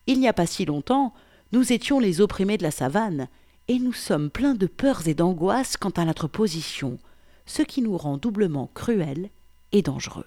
Il 0.07 0.19
n'y 0.19 0.27
a 0.27 0.33
pas 0.33 0.45
si 0.45 0.65
longtemps, 0.65 1.13
nous 1.51 1.73
étions 1.73 1.99
les 1.99 2.21
opprimés 2.21 2.57
de 2.57 2.63
la 2.63 2.71
savane, 2.71 3.27
et 3.67 3.79
nous 3.79 3.93
sommes 3.93 4.29
pleins 4.29 4.55
de 4.55 4.67
peurs 4.67 5.07
et 5.07 5.13
d'angoisses 5.13 5.77
quant 5.77 5.89
à 5.91 6.05
notre 6.05 6.27
position, 6.27 6.99
ce 7.45 7.61
qui 7.61 7.81
nous 7.81 7.97
rend 7.97 8.17
doublement 8.17 8.69
cruels 8.73 9.29
et 9.71 9.81
dangereux. 9.81 10.25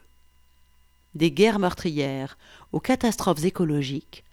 Des 1.14 1.30
guerres 1.30 1.58
meurtrières 1.58 2.38
aux 2.72 2.80
catastrophes 2.80 3.44
écologiques, 3.44 4.24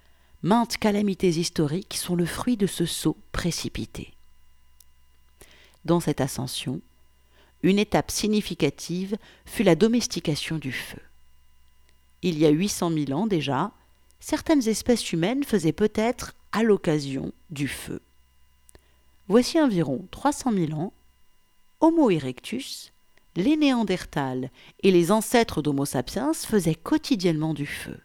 maintes 0.41 0.77
calamités 0.77 1.29
historiques 1.29 1.95
sont 1.95 2.15
le 2.15 2.25
fruit 2.25 2.57
de 2.57 2.67
ce 2.67 2.85
saut 2.85 3.17
précipité. 3.31 4.13
Dans 5.85 5.99
cette 5.99 6.21
ascension, 6.21 6.81
une 7.61 7.79
étape 7.79 8.11
significative 8.11 9.17
fut 9.45 9.63
la 9.63 9.75
domestication 9.75 10.57
du 10.57 10.71
feu. 10.71 10.99
Il 12.23 12.39
y 12.39 12.45
a 12.45 12.49
800 12.49 12.91
000 13.07 13.19
ans 13.19 13.27
déjà, 13.27 13.71
certaines 14.19 14.67
espèces 14.67 15.11
humaines 15.11 15.43
faisaient 15.43 15.73
peut-être 15.73 16.33
à 16.53 16.63
l'occasion 16.63 17.33
du 17.49 17.67
feu. 17.67 18.01
Voici 19.27 19.59
environ 19.59 20.07
300 20.11 20.53
000 20.53 20.71
ans, 20.79 20.93
Homo 21.81 22.09
erectus, 22.09 22.93
les 23.35 23.57
Néandertals 23.57 24.49
et 24.83 24.91
les 24.91 25.11
ancêtres 25.11 25.61
d'Homo 25.61 25.85
sapiens 25.85 26.33
faisaient 26.33 26.75
quotidiennement 26.75 27.53
du 27.53 27.65
feu. 27.65 27.99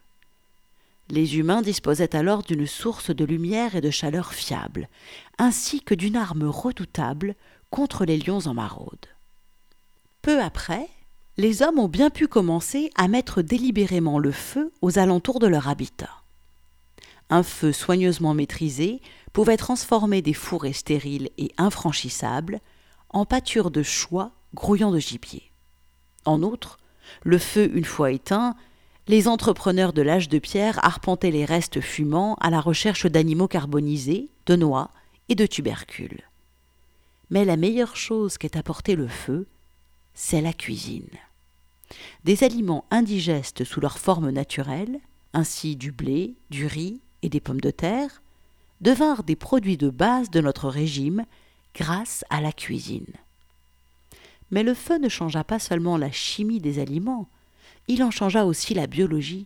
Les 1.09 1.37
humains 1.37 1.61
disposaient 1.61 2.15
alors 2.15 2.43
d'une 2.43 2.67
source 2.67 3.11
de 3.11 3.25
lumière 3.25 3.75
et 3.75 3.81
de 3.81 3.89
chaleur 3.89 4.33
fiable, 4.33 4.89
ainsi 5.37 5.81
que 5.81 5.95
d'une 5.95 6.17
arme 6.17 6.43
redoutable 6.43 7.35
contre 7.69 8.05
les 8.05 8.17
lions 8.17 8.45
en 8.47 8.53
maraude. 8.53 9.05
Peu 10.21 10.41
après, 10.41 10.89
les 11.39 11.61
hommes 11.61 11.79
ont 11.79 11.87
bien 11.87 12.09
pu 12.09 12.27
commencer 12.27 12.91
à 12.95 13.07
mettre 13.07 13.41
délibérément 13.41 14.19
le 14.19 14.33
feu 14.33 14.73
aux 14.81 14.99
alentours 14.99 15.39
de 15.39 15.47
leur 15.47 15.69
habitat. 15.69 16.09
Un 17.29 17.43
feu 17.43 17.71
soigneusement 17.71 18.33
maîtrisé 18.33 18.99
pouvait 19.31 19.55
transformer 19.55 20.21
des 20.21 20.33
fourrés 20.33 20.73
stériles 20.73 21.29
et 21.37 21.53
infranchissables 21.57 22.59
en 23.09 23.25
pâture 23.25 23.71
de 23.71 23.83
choix 23.83 24.31
grouillant 24.53 24.91
de 24.91 24.99
gibier. 24.99 25.49
En 26.25 26.43
outre, 26.43 26.77
le 27.23 27.37
feu 27.37 27.71
une 27.73 27.85
fois 27.85 28.11
éteint, 28.11 28.57
les 29.07 29.29
entrepreneurs 29.29 29.93
de 29.93 30.01
l'âge 30.01 30.27
de 30.27 30.39
pierre 30.39 30.83
arpentaient 30.83 31.31
les 31.31 31.45
restes 31.45 31.79
fumants 31.79 32.35
à 32.41 32.49
la 32.49 32.59
recherche 32.59 33.05
d'animaux 33.05 33.47
carbonisés, 33.47 34.27
de 34.45 34.57
noix 34.57 34.91
et 35.29 35.35
de 35.35 35.45
tubercules. 35.45 36.21
Mais 37.29 37.45
la 37.45 37.55
meilleure 37.55 37.95
chose 37.95 38.37
qu'ait 38.37 38.57
apporté 38.57 38.97
le 38.97 39.07
feu, 39.07 39.47
c'est 40.13 40.41
la 40.41 40.51
cuisine. 40.51 41.07
Des 42.23 42.43
aliments 42.43 42.85
indigestes 42.91 43.63
sous 43.63 43.79
leur 43.79 43.97
forme 43.97 44.29
naturelle, 44.29 44.99
ainsi 45.33 45.75
du 45.75 45.91
blé, 45.91 46.33
du 46.49 46.65
riz 46.65 46.99
et 47.21 47.29
des 47.29 47.39
pommes 47.39 47.61
de 47.61 47.71
terre, 47.71 48.21
devinrent 48.81 49.23
des 49.23 49.35
produits 49.35 49.77
de 49.77 49.89
base 49.89 50.29
de 50.29 50.41
notre 50.41 50.69
régime 50.69 51.25
grâce 51.75 52.23
à 52.29 52.41
la 52.41 52.51
cuisine. 52.51 53.13
Mais 54.51 54.63
le 54.63 54.73
feu 54.73 54.97
ne 54.97 55.09
changea 55.09 55.43
pas 55.43 55.59
seulement 55.59 55.97
la 55.97 56.11
chimie 56.11 56.59
des 56.59 56.79
aliments, 56.79 57.27
il 57.87 58.03
en 58.03 58.11
changea 58.11 58.45
aussi 58.45 58.73
la 58.73 58.87
biologie. 58.87 59.45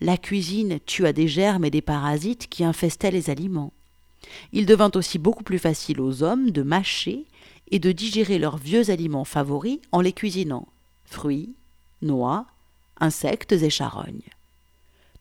La 0.00 0.16
cuisine 0.16 0.80
tua 0.80 1.12
des 1.12 1.28
germes 1.28 1.64
et 1.64 1.70
des 1.70 1.82
parasites 1.82 2.48
qui 2.48 2.64
infestaient 2.64 3.10
les 3.10 3.30
aliments. 3.30 3.72
Il 4.52 4.66
devint 4.66 4.90
aussi 4.94 5.18
beaucoup 5.18 5.44
plus 5.44 5.58
facile 5.58 6.00
aux 6.00 6.22
hommes 6.22 6.50
de 6.50 6.62
mâcher 6.62 7.24
et 7.70 7.78
de 7.78 7.92
digérer 7.92 8.38
leurs 8.38 8.56
vieux 8.56 8.90
aliments 8.90 9.24
favoris 9.24 9.78
en 9.92 10.00
les 10.00 10.12
cuisinant 10.12 10.66
fruits, 11.04 11.54
noix, 12.02 12.46
insectes 12.98 13.52
et 13.52 13.70
charognes. 13.70 14.28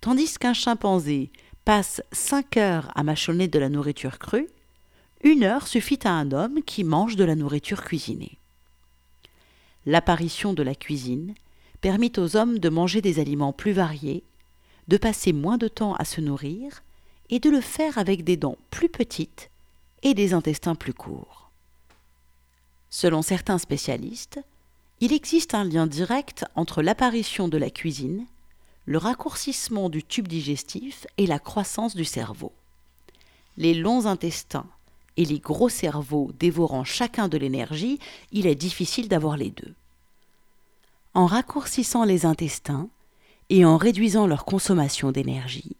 Tandis 0.02 0.38
qu'un 0.38 0.54
chimpanzé 0.54 1.30
passe 1.66 2.02
cinq 2.12 2.58
heures 2.58 2.92
à 2.96 3.04
mâchonner 3.04 3.48
de 3.48 3.60
la 3.60 3.70
nourriture 3.70 4.20
crue, 4.20 4.48
une 5.22 5.44
heure 5.44 5.68
suffit 5.68 6.00
à 6.06 6.12
un 6.12 6.32
homme 6.32 6.62
qui 6.64 6.84
mange 6.84 7.16
de 7.16 7.24
la 7.24 7.36
nourriture 7.36 7.84
cuisinée. 7.84 8.38
L'apparition 9.86 10.54
de 10.54 10.64
la 10.64 10.76
cuisine 10.76 11.36
permit 11.82 12.12
aux 12.18 12.36
hommes 12.36 12.60
de 12.60 12.70
manger 12.70 13.02
des 13.02 13.20
aliments 13.20 13.54
plus 13.54 13.72
variés, 13.72 14.24
de 14.88 14.98
passer 14.98 15.34
moins 15.34 15.58
de 15.58 15.68
temps 15.68 15.96
à 15.96 16.06
se 16.06 16.22
nourrir 16.22 16.84
et 17.30 17.40
de 17.40 17.50
le 17.50 17.62
faire 17.62 17.98
avec 17.98 18.24
des 18.24 18.38
dents 18.38 18.58
plus 18.72 18.90
petites 18.90 19.50
et 20.04 20.14
des 20.14 20.34
intestins 20.34 20.76
plus 20.76 20.94
courts. 20.94 21.50
Selon 22.90 23.22
certains 23.22 23.58
spécialistes, 23.58 24.40
il 25.02 25.14
existe 25.14 25.54
un 25.54 25.64
lien 25.64 25.88
direct 25.88 26.46
entre 26.56 26.82
l'apparition 26.82 27.48
de 27.48 27.58
la 27.58 27.70
cuisine, 27.70 28.26
le 28.86 28.98
raccourcissement 28.98 29.90
du 29.90 30.04
tube 30.04 30.28
digestif 30.28 31.08
et 31.18 31.28
la 31.28 31.40
croissance 31.40 31.96
du 31.96 32.06
cerveau. 32.06 32.52
Les 33.58 33.74
longs 33.74 34.06
intestins 34.06 34.68
et 35.18 35.26
les 35.26 35.40
gros 35.40 35.70
cerveaux 35.70 36.32
dévorant 36.40 36.84
chacun 36.84 37.28
de 37.28 37.38
l'énergie, 37.38 38.00
il 38.32 38.48
est 38.48 38.56
difficile 38.56 39.08
d'avoir 39.08 39.38
les 39.38 39.52
deux 39.52 39.74
en 41.14 41.26
raccourcissant 41.26 42.04
les 42.04 42.26
intestins 42.26 42.88
et 43.50 43.66
en 43.66 43.78
réduisant 43.78 44.28
leur 44.28 44.46
consommation 44.46 45.12
d'énergie, 45.12 45.76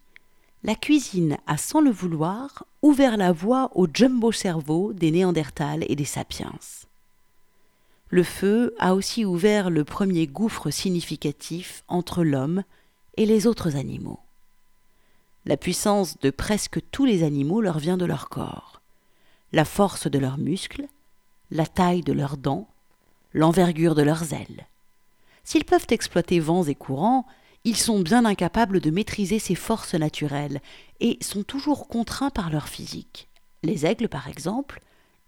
la 0.64 0.76
cuisine 0.76 1.38
a 1.48 1.58
sans 1.58 1.82
le 1.82 1.92
vouloir 1.92 2.66
ouvert 2.82 3.16
la 3.16 3.32
voie 3.32 3.72
au 3.76 3.88
jumbo-cerveau 3.92 4.92
des 4.94 5.12
Néandertals 5.12 5.86
et 5.88 5.96
des 5.96 6.06
Sapiens. 6.06 6.52
Le 8.10 8.24
feu 8.24 8.74
a 8.80 8.96
aussi 8.96 9.24
ouvert 9.24 9.70
le 9.70 9.84
premier 9.84 10.26
gouffre 10.26 10.72
significatif 10.72 11.84
entre 11.88 12.24
l'homme 12.24 12.64
et 13.18 13.26
les 13.26 13.46
autres 13.46 13.76
animaux. 13.76 14.20
La 15.46 15.58
puissance 15.58 16.18
de 16.20 16.32
presque 16.32 16.80
tous 16.92 17.06
les 17.06 17.24
animaux 17.24 17.62
leur 17.62 17.78
vient 17.78 17.98
de 17.98 18.06
leur 18.06 18.30
corps, 18.30 18.82
la 19.54 19.64
force 19.64 20.08
de 20.10 20.18
leurs 20.18 20.40
muscles, 20.40 20.88
la 21.52 21.68
taille 21.68 22.02
de 22.02 22.14
leurs 22.14 22.38
dents, 22.38 22.68
l'envergure 23.34 23.94
de 23.94 24.02
leurs 24.02 24.34
ailes. 24.34 24.68
S'ils 25.44 25.66
peuvent 25.66 25.88
exploiter 25.90 26.40
vents 26.40 26.64
et 26.64 26.76
courants, 26.76 27.26
ils 27.64 27.78
sont 27.78 28.00
bien 28.00 28.26
incapables 28.26 28.80
de 28.80 28.90
maîtriser 28.90 29.38
ces 29.38 29.56
forces 29.56 29.94
naturelles 29.94 30.62
et 31.00 31.18
sont 31.22 31.44
toujours 31.44 31.88
contraints 31.88 32.30
par 32.30 32.50
leur 32.50 32.70
physique. 32.70 33.28
Les 33.64 33.86
aigles, 33.86 34.10
par 34.10 34.28
exemple, 34.28 34.82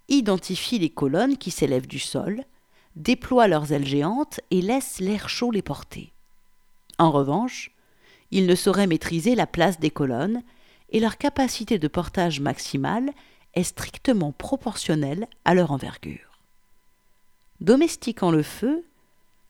identifient 0.09 0.79
les 0.79 0.89
colonnes 0.89 1.37
qui 1.37 1.51
s'élèvent 1.51 1.87
du 1.87 1.99
sol, 1.99 2.43
déploient 2.95 3.47
leurs 3.47 3.71
ailes 3.71 3.85
géantes 3.85 4.39
et 4.51 4.61
laissent 4.61 4.99
l'air 4.99 5.29
chaud 5.29 5.51
les 5.51 5.61
porter. 5.61 6.11
En 6.97 7.11
revanche, 7.11 7.71
ils 8.31 8.45
ne 8.45 8.55
sauraient 8.55 8.87
maîtriser 8.87 9.35
la 9.35 9.47
place 9.47 9.79
des 9.79 9.91
colonnes 9.91 10.43
et 10.89 10.99
leur 10.99 11.17
capacité 11.17 11.79
de 11.79 11.87
portage 11.87 12.39
maximale 12.39 13.11
est 13.53 13.63
strictement 13.63 14.31
proportionnelle 14.31 15.27
à 15.45 15.53
leur 15.53 15.71
envergure. 15.71 16.39
Domestiquant 17.59 18.31
le 18.31 18.43
feu, 18.43 18.85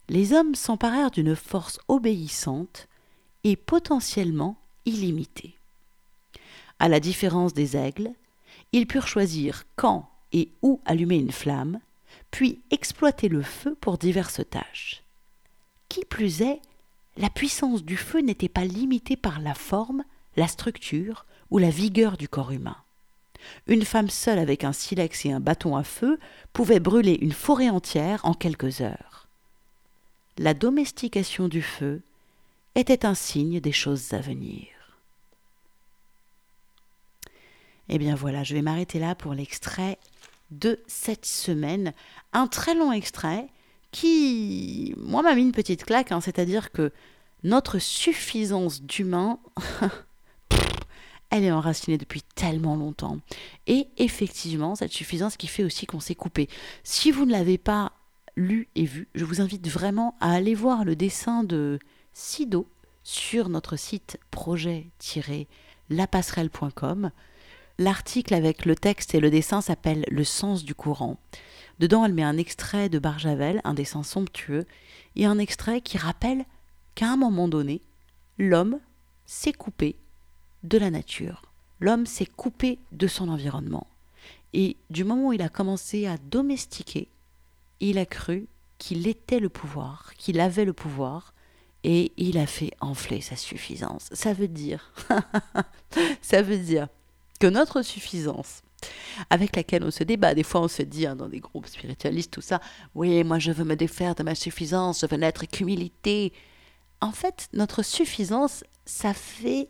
les 0.09 0.33
hommes 0.33 0.55
s'emparèrent 0.55 1.11
d'une 1.11 1.35
force 1.35 1.79
obéissante 1.87 2.87
et 3.43 3.55
potentiellement 3.55 4.57
illimitée. 4.85 5.55
À 6.79 6.89
la 6.89 6.99
différence 6.99 7.53
des 7.53 7.77
aigles, 7.77 8.11
ils 8.71 8.87
purent 8.87 9.07
choisir 9.07 9.63
quand 9.75 10.09
et 10.33 10.51
où 10.61 10.81
allumer 10.85 11.17
une 11.17 11.31
flamme, 11.31 11.79
puis 12.31 12.61
exploiter 12.71 13.29
le 13.29 13.41
feu 13.43 13.75
pour 13.79 13.97
diverses 13.97 14.41
tâches. 14.49 15.03
Qui 15.89 16.05
plus 16.05 16.41
est, 16.41 16.61
la 17.17 17.29
puissance 17.29 17.83
du 17.83 17.97
feu 17.97 18.21
n'était 18.21 18.49
pas 18.49 18.65
limitée 18.65 19.17
par 19.17 19.39
la 19.39 19.53
forme, 19.53 20.03
la 20.37 20.47
structure 20.47 21.25
ou 21.49 21.57
la 21.57 21.69
vigueur 21.69 22.17
du 22.17 22.29
corps 22.29 22.51
humain. 22.51 22.77
Une 23.67 23.85
femme 23.85 24.09
seule 24.09 24.39
avec 24.39 24.63
un 24.63 24.71
silex 24.71 25.25
et 25.25 25.31
un 25.31 25.39
bâton 25.39 25.75
à 25.75 25.83
feu 25.83 26.19
pouvait 26.53 26.79
brûler 26.79 27.17
une 27.21 27.33
forêt 27.33 27.69
entière 27.69 28.21
en 28.23 28.33
quelques 28.33 28.81
heures 28.81 29.11
la 30.41 30.53
domestication 30.55 31.47
du 31.47 31.61
feu 31.61 32.01
était 32.73 33.05
un 33.05 33.13
signe 33.13 33.59
des 33.59 33.71
choses 33.71 34.13
à 34.13 34.19
venir. 34.19 34.65
Eh 37.89 37.99
bien 37.99 38.15
voilà, 38.15 38.43
je 38.43 38.55
vais 38.55 38.63
m'arrêter 38.63 38.97
là 38.97 39.13
pour 39.13 39.33
l'extrait 39.33 39.99
de 40.51 40.79
cette 40.87 41.25
semaine. 41.25 41.93
Un 42.33 42.47
très 42.47 42.75
long 42.75 42.91
extrait 42.91 43.47
qui, 43.91 44.93
moi, 44.97 45.21
m'a 45.21 45.35
mis 45.35 45.41
une 45.41 45.51
petite 45.51 45.85
claque, 45.85 46.11
hein, 46.11 46.21
c'est-à-dire 46.21 46.71
que 46.71 46.91
notre 47.43 47.79
suffisance 47.79 48.81
d'humain, 48.81 49.39
elle 51.29 51.43
est 51.43 51.51
enracinée 51.51 51.97
depuis 51.97 52.21
tellement 52.35 52.75
longtemps. 52.75 53.19
Et 53.67 53.87
effectivement, 53.97 54.75
cette 54.75 54.91
suffisance 54.91 55.37
qui 55.37 55.47
fait 55.47 55.63
aussi 55.63 55.85
qu'on 55.85 55.99
s'est 55.99 56.15
coupé. 56.15 56.49
Si 56.83 57.11
vous 57.11 57.25
ne 57.25 57.31
l'avez 57.31 57.57
pas 57.57 57.91
lu 58.37 58.69
et 58.75 58.85
vu, 58.85 59.09
je 59.15 59.25
vous 59.25 59.41
invite 59.41 59.67
vraiment 59.67 60.15
à 60.19 60.31
aller 60.31 60.55
voir 60.55 60.85
le 60.85 60.95
dessin 60.95 61.43
de 61.43 61.79
Sido 62.13 62.67
sur 63.03 63.49
notre 63.49 63.77
site 63.77 64.19
projet-lapasserelle.com. 64.29 67.11
L'article 67.77 68.33
avec 68.33 68.65
le 68.65 68.75
texte 68.75 69.15
et 69.15 69.19
le 69.19 69.29
dessin 69.29 69.61
s'appelle 69.61 70.05
Le 70.09 70.23
sens 70.23 70.63
du 70.63 70.75
courant. 70.75 71.17
Dedans, 71.79 72.05
elle 72.05 72.13
met 72.13 72.23
un 72.23 72.37
extrait 72.37 72.89
de 72.89 72.99
Barjavel, 72.99 73.61
un 73.63 73.73
dessin 73.73 74.03
somptueux, 74.03 74.65
et 75.15 75.25
un 75.25 75.39
extrait 75.39 75.81
qui 75.81 75.97
rappelle 75.97 76.45
qu'à 76.95 77.09
un 77.09 77.17
moment 77.17 77.47
donné, 77.47 77.81
l'homme 78.37 78.79
s'est 79.25 79.53
coupé 79.53 79.95
de 80.63 80.77
la 80.77 80.91
nature. 80.91 81.43
L'homme 81.79 82.05
s'est 82.05 82.27
coupé 82.27 82.77
de 82.91 83.07
son 83.07 83.29
environnement. 83.29 83.87
Et 84.53 84.77
du 84.89 85.03
moment 85.03 85.29
où 85.29 85.33
il 85.33 85.41
a 85.41 85.49
commencé 85.49 86.05
à 86.05 86.17
domestiquer, 86.17 87.07
il 87.79 87.97
a 87.97 88.05
cru 88.05 88.47
qu'il 88.77 89.07
était 89.07 89.39
le 89.39 89.49
pouvoir, 89.49 90.13
qu'il 90.17 90.39
avait 90.39 90.65
le 90.65 90.73
pouvoir, 90.73 91.33
et 91.83 92.11
il 92.17 92.37
a 92.37 92.45
fait 92.45 92.71
enfler 92.79 93.21
sa 93.21 93.35
suffisance. 93.35 94.09
Ça 94.11 94.33
veut 94.33 94.47
dire, 94.47 94.93
ça 96.21 96.41
veut 96.41 96.59
dire 96.59 96.87
que 97.41 97.47
notre 97.47 97.81
suffisance, 97.81 98.61
avec 99.31 99.55
laquelle 99.55 99.83
on 99.83 99.89
se 99.89 100.03
débat, 100.03 100.35
des 100.35 100.43
fois 100.43 100.61
on 100.61 100.67
se 100.67 100.83
dit 100.83 101.07
hein, 101.07 101.15
dans 101.15 101.27
des 101.27 101.39
groupes 101.39 101.65
spiritualistes, 101.65 102.31
tout 102.31 102.41
ça, 102.41 102.61
oui, 102.93 103.23
moi 103.23 103.39
je 103.39 103.51
veux 103.51 103.63
me 103.63 103.75
défaire 103.75 104.13
de 104.13 104.21
ma 104.21 104.35
suffisance, 104.35 105.01
je 105.01 105.07
veux 105.07 105.17
n'être 105.17 105.45
qu'humilité. 105.47 106.33
En 107.01 107.11
fait, 107.11 107.49
notre 107.53 107.81
suffisance, 107.81 108.63
ça 108.85 109.15
fait 109.15 109.69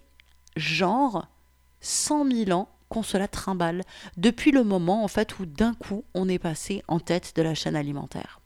genre 0.58 1.30
100 1.80 2.30
000 2.30 2.52
ans 2.52 2.68
qu'on 2.90 3.04
se 3.04 3.16
la 3.16 3.30
trimballe, 3.30 3.84
depuis 4.18 4.52
le 4.52 4.66
moment 4.66 5.06
en 5.06 5.08
fait 5.08 5.40
où 5.40 5.46
d'un 5.46 5.74
coup 5.74 6.04
on 6.14 6.28
est 6.28 6.40
passé 6.40 6.84
en 6.90 7.00
tête 7.00 7.32
de 7.38 7.42
la 7.42 7.56
chaîne 7.56 7.78
alimentaire. 7.78 8.42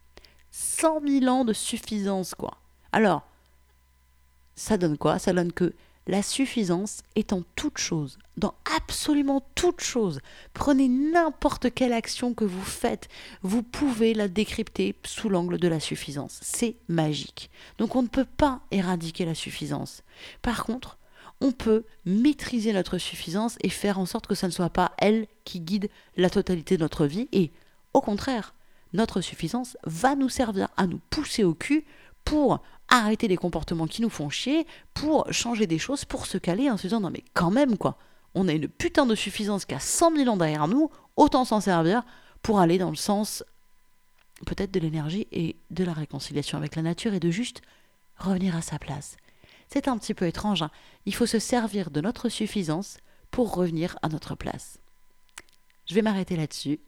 100 0.52 1.02
000 1.02 1.26
ans 1.34 1.46
de 1.46 1.54
suffisance, 1.54 2.36
quoi. 2.36 2.60
Alors, 2.92 3.24
ça 4.56 4.78
donne 4.78 5.00
quoi? 5.00 5.18
Ça 5.18 5.34
donne 5.34 5.52
que 5.52 5.74
la 6.08 6.22
suffisance 6.22 7.02
est 7.16 7.34
en 7.34 7.42
toute 7.56 7.78
chose, 7.78 8.20
dans 8.38 8.54
absolument 8.76 9.48
toute 9.56 9.82
chose. 9.82 10.20
Prenez 10.54 10.88
n'importe 10.88 11.74
quelle 11.74 11.94
action 11.94 12.34
que 12.34 12.46
vous 12.46 12.64
faites, 12.64 13.10
vous 13.42 13.64
pouvez 13.64 14.14
la 14.14 14.28
décrypter 14.28 14.96
sous 15.04 15.30
l'angle 15.30 15.58
de 15.58 15.68
la 15.68 15.80
suffisance. 15.80 16.40
C'est 16.44 16.76
magique. 16.88 17.50
Donc 17.78 17.96
on 17.96 18.04
ne 18.04 18.08
peut 18.08 18.26
pas 18.26 18.62
éradiquer 18.72 19.26
la 19.26 19.36
suffisance. 19.36 20.04
Par 20.42 20.64
contre, 20.64 21.00
on 21.42 21.52
peut 21.52 21.84
maîtriser 22.06 22.72
notre 22.72 22.98
suffisance 22.98 23.58
et 23.62 23.70
faire 23.70 24.00
en 24.00 24.06
sorte 24.06 24.28
que 24.28 24.36
ce 24.36 24.46
ne 24.46 24.52
soit 24.52 24.70
pas 24.70 24.92
elle 25.00 25.28
qui 25.44 25.60
guide 25.60 25.90
la 26.18 26.30
totalité 26.30 26.78
de 26.78 26.84
notre 26.84 27.06
vie. 27.06 27.28
Et 27.32 27.52
au 27.94 28.02
contraire, 28.02 28.54
notre 28.94 29.22
suffisance 29.22 29.78
va 29.84 30.16
nous 30.16 30.30
servir 30.30 30.70
à 30.78 30.88
nous 30.88 31.00
pousser 31.10 31.44
au 31.44 31.54
cul 31.54 31.86
pour 32.26 32.62
arrêter 32.90 33.28
des 33.28 33.38
comportements 33.38 33.88
qui 33.88 34.02
nous 34.02 34.10
font 34.10 34.30
chier, 34.30 34.68
pour 34.94 35.32
changer 35.32 35.68
des 35.68 35.80
choses, 35.80 36.04
pour 36.06 36.26
se 36.26 36.38
caler 36.38 36.70
en 36.70 36.78
se 36.78 36.84
disant 36.84 37.00
non 37.00 37.10
mais 37.10 37.24
quand 37.34 37.52
même 37.52 37.78
quoi, 37.78 37.98
on 38.34 38.48
a 38.48 38.54
une 38.54 38.68
putain 38.68 39.06
de 39.06 39.16
suffisance 39.16 39.66
qui 39.66 39.74
a 39.74 39.80
100 39.80 40.16
000 40.18 40.30
ans 40.30 40.38
derrière 40.38 40.68
nous, 40.68 40.92
autant 41.16 41.46
s'en 41.46 41.62
servir 41.62 42.04
pour 42.42 42.60
aller 42.60 42.78
dans 42.78 42.90
le 42.90 42.96
sens 42.96 43.44
peut-être 44.46 44.72
de 44.72 44.80
l'énergie 44.80 45.28
et 45.32 45.56
de 45.72 45.84
la 45.84 45.94
réconciliation 45.94 46.58
avec 46.58 46.76
la 46.76 46.82
nature 46.82 47.14
et 47.14 47.20
de 47.20 47.32
juste 47.32 47.62
revenir 48.18 48.56
à 48.56 48.62
sa 48.62 48.78
place. 48.78 49.16
C'est 49.68 49.88
un 49.88 49.98
petit 49.98 50.14
peu 50.14 50.28
étrange, 50.28 50.62
hein. 50.62 50.72
il 51.06 51.16
faut 51.16 51.26
se 51.26 51.40
servir 51.40 51.90
de 51.90 52.02
notre 52.02 52.30
suffisance 52.30 52.98
pour 53.32 53.56
revenir 53.56 53.98
à 54.02 54.10
notre 54.10 54.36
place. 54.36 54.80
Je 55.88 55.96
vais 55.96 56.02
m'arrêter 56.02 56.36
là-dessus. 56.36 56.80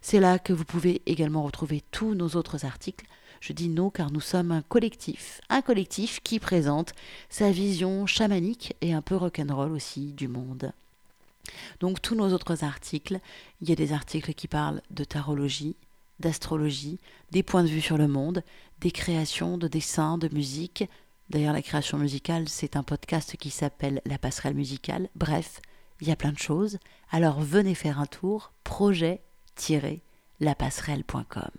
C'est 0.00 0.20
là 0.20 0.38
que 0.38 0.54
vous 0.54 0.64
pouvez 0.64 1.02
également 1.06 1.42
retrouver 1.42 1.82
tous 1.90 2.14
nos 2.14 2.30
autres 2.30 2.64
articles. 2.64 3.04
Je 3.40 3.52
dis 3.52 3.68
nous 3.68 3.90
car 3.90 4.10
nous 4.10 4.20
sommes 4.20 4.50
un 4.50 4.62
collectif, 4.62 5.42
un 5.50 5.60
collectif 5.60 6.20
qui 6.22 6.40
présente 6.40 6.94
sa 7.28 7.50
vision 7.50 8.06
chamanique 8.06 8.74
et 8.80 8.94
un 8.94 9.02
peu 9.02 9.16
rock'n'roll 9.16 9.72
aussi 9.72 10.12
du 10.12 10.28
monde. 10.28 10.72
Donc 11.80 12.02
tous 12.02 12.14
nos 12.14 12.32
autres 12.32 12.64
articles, 12.64 13.20
il 13.60 13.68
y 13.68 13.72
a 13.72 13.76
des 13.76 13.92
articles 13.92 14.34
qui 14.34 14.48
parlent 14.48 14.82
de 14.90 15.04
tarologie, 15.04 15.76
d'astrologie, 16.20 16.98
des 17.30 17.42
points 17.42 17.62
de 17.62 17.68
vue 17.68 17.80
sur 17.80 17.96
le 17.98 18.08
monde, 18.08 18.42
des 18.80 18.90
créations 18.90 19.58
de 19.58 19.68
dessins, 19.68 20.18
de 20.18 20.28
musique. 20.32 20.88
D'ailleurs, 21.30 21.52
la 21.52 21.62
création 21.62 21.98
musicale, 21.98 22.48
c'est 22.48 22.76
un 22.76 22.82
podcast 22.82 23.36
qui 23.36 23.50
s'appelle 23.50 24.00
La 24.06 24.18
passerelle 24.18 24.54
musicale. 24.54 25.08
Bref, 25.14 25.60
il 26.00 26.08
y 26.08 26.12
a 26.12 26.16
plein 26.16 26.32
de 26.32 26.38
choses. 26.38 26.78
Alors 27.10 27.40
venez 27.40 27.74
faire 27.74 28.00
un 28.00 28.06
tour, 28.06 28.52
projet-lapasserelle.com. 28.64 31.50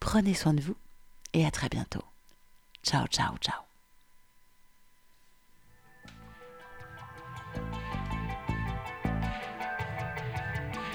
Prenez 0.00 0.34
soin 0.34 0.54
de 0.54 0.60
vous 0.60 0.76
et 1.32 1.44
à 1.44 1.50
très 1.50 1.68
bientôt. 1.68 2.04
Ciao, 2.82 3.06
ciao, 3.08 3.36
ciao. 3.38 3.65